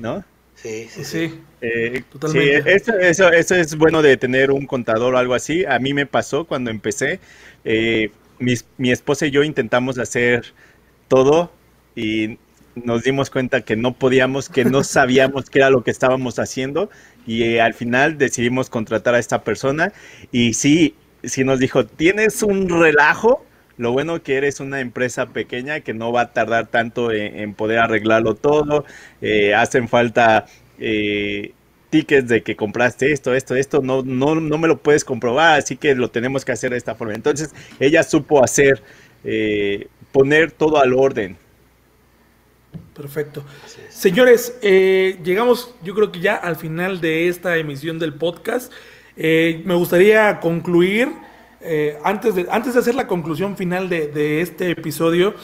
[0.00, 0.24] ¿no?
[0.56, 1.40] Sí, sí, sí.
[1.60, 2.74] Eh, Totalmente.
[2.74, 5.64] eso, eso, es bueno de tener un contador o algo así.
[5.64, 7.20] A mí me pasó cuando empecé.
[7.64, 10.54] Eh, mi, esposa y yo intentamos hacer
[11.08, 11.52] todo
[11.94, 12.38] y
[12.74, 16.90] nos dimos cuenta que no podíamos, que no sabíamos qué era lo que estábamos haciendo
[17.26, 19.92] y eh, al final decidimos contratar a esta persona
[20.32, 23.44] y sí, sí nos dijo, tienes un relajo,
[23.76, 27.78] lo bueno que eres una empresa pequeña que no va a tardar tanto en, poder
[27.78, 28.84] arreglarlo todo.
[29.22, 30.44] Eh, hacen falta
[30.78, 31.54] eh,
[31.90, 33.82] tickets de que compraste esto, esto, esto.
[33.82, 36.94] No, no, no me lo puedes comprobar, así que lo tenemos que hacer de esta
[36.94, 37.14] forma.
[37.14, 38.82] Entonces, ella supo hacer,
[39.24, 41.36] eh, poner todo al orden.
[43.00, 43.42] Perfecto.
[43.88, 48.72] Señores, llegamos yo creo que ya al final de esta emisión del podcast.
[49.16, 51.08] me gustaría concluir
[51.62, 55.34] eh, antes, de, antes de hacer la conclusión final de, este episodio,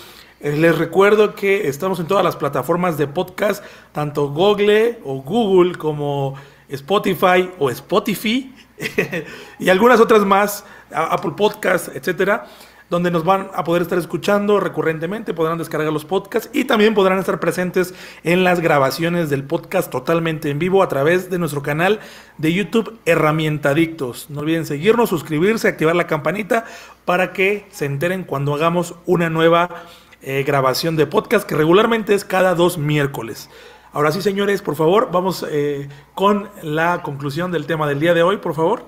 [0.40, 5.76] eh, les recuerdo que estamos en todas las plataformas de podcast, tanto Google o Google
[5.76, 6.34] como
[6.68, 8.54] Spotify o Spotify
[9.58, 12.46] y algunas otras más, Apple Podcast, etcétera
[12.90, 17.18] donde nos van a poder estar escuchando recurrentemente, podrán descargar los podcasts y también podrán
[17.18, 22.00] estar presentes en las grabaciones del podcast totalmente en vivo a través de nuestro canal
[22.38, 24.30] de YouTube Herramienta Adictos.
[24.30, 26.64] No olviden seguirnos, suscribirse, activar la campanita
[27.04, 29.84] para que se enteren cuando hagamos una nueva
[30.22, 33.50] eh, grabación de podcast que regularmente es cada dos miércoles.
[33.92, 38.22] Ahora sí, señores, por favor, vamos eh, con la conclusión del tema del día de
[38.22, 38.84] hoy, por favor.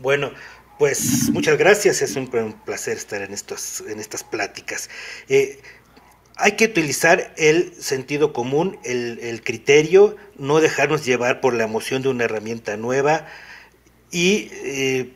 [0.00, 0.30] Bueno,
[0.78, 2.28] pues muchas gracias, es un,
[2.64, 4.88] placer estar en, estos, en estas pláticas.
[5.28, 5.60] Eh,
[6.36, 12.10] hay que utilizar el sentido común, el, criterio, no dejarnos llevar por la emoción de
[12.10, 13.26] una herramienta nueva
[14.12, 15.12] y eh,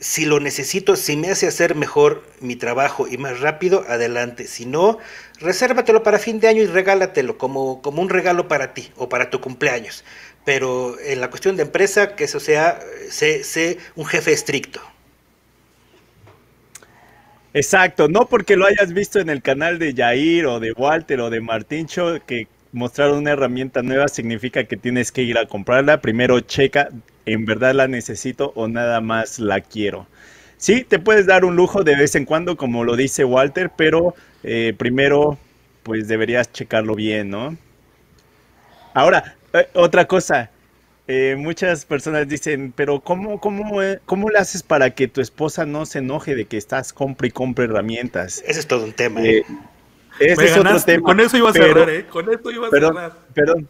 [0.00, 4.48] si lo necesito, si me hace hacer mejor mi trabajo y más rápido, adelante.
[4.48, 4.98] Si no,
[5.40, 9.30] resérvatelo para fin de año y regálatelo como, como un regalo para ti o para
[9.30, 10.04] tu cumpleaños
[10.48, 12.80] pero en la cuestión de empresa, que eso sea,
[13.10, 14.80] sé, un jefe estricto.
[17.52, 21.28] Exacto, no porque lo hayas visto en el canal de Jair o de Walter o
[21.28, 26.00] de Martincho que mostraron una herramienta nueva significa que tienes que ir a comprarla.
[26.00, 26.88] Primero checa,
[27.26, 30.06] ¿en verdad la necesito o nada más la quiero?
[30.56, 34.14] Sí, te puedes dar un lujo de vez en cuando, como lo dice Walter, pero
[34.44, 35.36] eh, primero
[35.82, 37.54] pues deberías checarlo bien, ¿no?
[38.94, 39.37] Ahora,
[39.74, 40.50] otra cosa,
[41.06, 45.64] eh, muchas personas dicen, pero ¿cómo, cómo, eh, ¿cómo le haces para que tu esposa
[45.64, 48.42] no se enoje de que estás compre y compre herramientas?
[48.46, 49.20] Ese es todo un tema.
[49.22, 49.44] ese
[50.18, 51.02] es otro tema.
[51.02, 52.06] Con eso iba a cerrar, ¿eh?
[52.06, 53.12] Con eso iba a cerrar.
[53.34, 53.68] Perdón,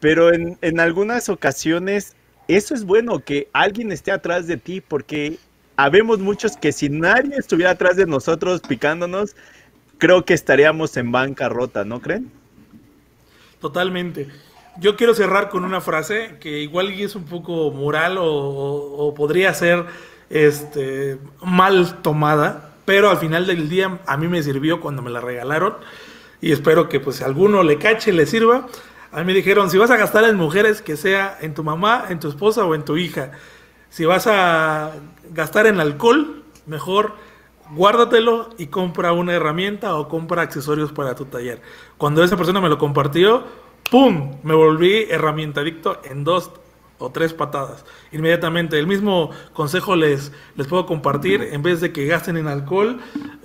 [0.00, 2.16] pero en, en algunas ocasiones
[2.48, 5.38] eso es bueno, que alguien esté atrás de ti, porque
[5.76, 9.36] habemos muchos que si nadie estuviera atrás de nosotros picándonos,
[9.98, 12.30] creo que estaríamos en bancarrota, ¿no creen?
[13.60, 14.28] Totalmente.
[14.78, 19.84] Yo quiero cerrar con una frase que igual es un poco moral o, podría ser
[20.30, 25.20] este, mal tomada, pero al final del día a mí me sirvió cuando me la
[25.20, 25.74] regalaron
[26.40, 28.66] y espero que pues alguno le cache, le sirva.
[29.12, 32.06] A mí me dijeron, si vas a gastar en mujeres, que sea en tu mamá,
[32.08, 33.32] en tu esposa o en tu hija.
[33.90, 34.92] Si vas a
[35.30, 37.12] gastar en alcohol, mejor
[37.74, 41.60] guárdatelo y compra una herramienta o compra accesorios para tu taller.
[41.98, 43.44] Cuando esa persona me lo compartió,
[43.92, 44.38] ¡pum!
[44.42, 46.50] Me volví herramienta adicto en dos
[46.96, 47.84] o tres patadas.
[48.10, 53.00] Inmediatamente, el mismo consejo les, les puedo compartir, en vez de que gasten en alcohol,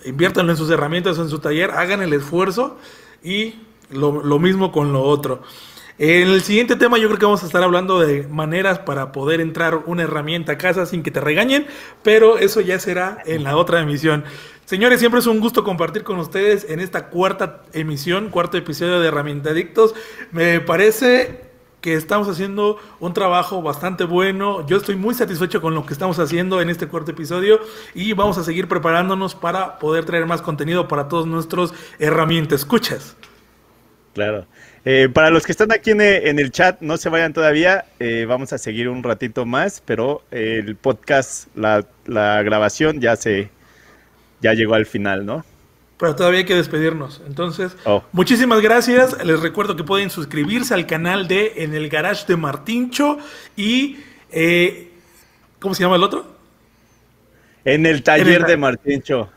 [0.05, 2.77] inviértanlo en sus herramientas o en su taller, hagan el esfuerzo
[3.21, 3.55] y
[3.89, 5.43] lo, lo mismo con lo otro.
[5.99, 9.41] En el siguiente tema yo creo que vamos a estar hablando de maneras para poder
[9.41, 11.67] entrar una herramienta a casa sin que te regañen,
[12.03, 14.23] pero eso ya será en la otra emisión.
[14.67, 19.07] Señores, siempre es un gusto compartir con ustedes en esta cuarta emisión, cuarto episodio de
[19.07, 19.95] Herramienta Adictos.
[20.33, 21.39] Me parece
[21.79, 24.67] que estamos haciendo un trabajo bastante bueno.
[24.67, 27.61] Yo estoy muy satisfecho con lo que estamos haciendo en este cuarto episodio
[27.95, 32.59] y vamos a seguir preparándonos para poder traer más contenido para todos nuestros herramientas.
[32.59, 33.15] ¿Escuchas?
[34.15, 34.47] Claro.
[34.83, 38.51] Eh, para los que están aquí en, el chat, no se vayan todavía, eh, vamos
[38.51, 43.49] a seguir un ratito más, pero el podcast, la, grabación ya se
[44.41, 45.45] ya llegó al final, ¿no?
[45.97, 47.21] Pero todavía hay que despedirnos.
[47.27, 48.03] Entonces, oh.
[48.11, 49.23] muchísimas gracias.
[49.25, 53.17] Les recuerdo que pueden suscribirse al canal de En el Garage de Martincho
[53.55, 53.97] y
[54.31, 54.91] eh,
[55.59, 56.37] ¿cómo se llama el otro?
[57.65, 59.31] En el taller de Martincho.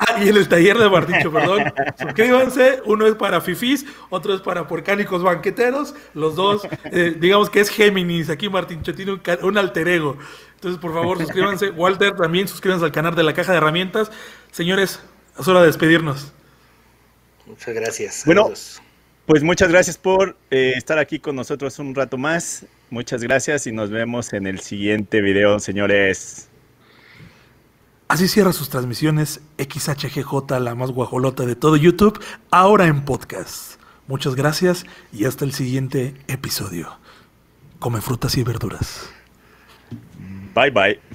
[0.08, 1.74] Ah, y en el taller de Marticho, perdón.
[2.00, 5.94] Suscríbanse, uno es para fifís, otro es para porcánicos banqueteros.
[6.14, 8.30] Los dos, eh, digamos que es Géminis.
[8.30, 10.16] Aquí Martincho tiene un, alter ego.
[10.54, 11.70] Entonces, por favor, suscríbanse.
[11.70, 14.10] Walter, también suscríbanse al canal de la Caja de Herramientas.
[14.52, 15.00] Señores,
[15.38, 16.32] es hora de despedirnos.
[17.44, 18.22] Muchas gracias.
[18.24, 18.50] Bueno,
[19.26, 22.64] pues muchas gracias por eh, estar aquí con nosotros un rato más.
[22.88, 26.49] Muchas gracias y nos vemos en el siguiente video, señores.
[28.10, 33.80] Así cierra sus transmisiones XHGJ, la más guajolota de todo YouTube, ahora en podcast.
[34.08, 36.98] Muchas gracias y hasta el siguiente episodio.
[37.78, 39.08] Come frutas y verduras.
[40.56, 41.09] Bye bye.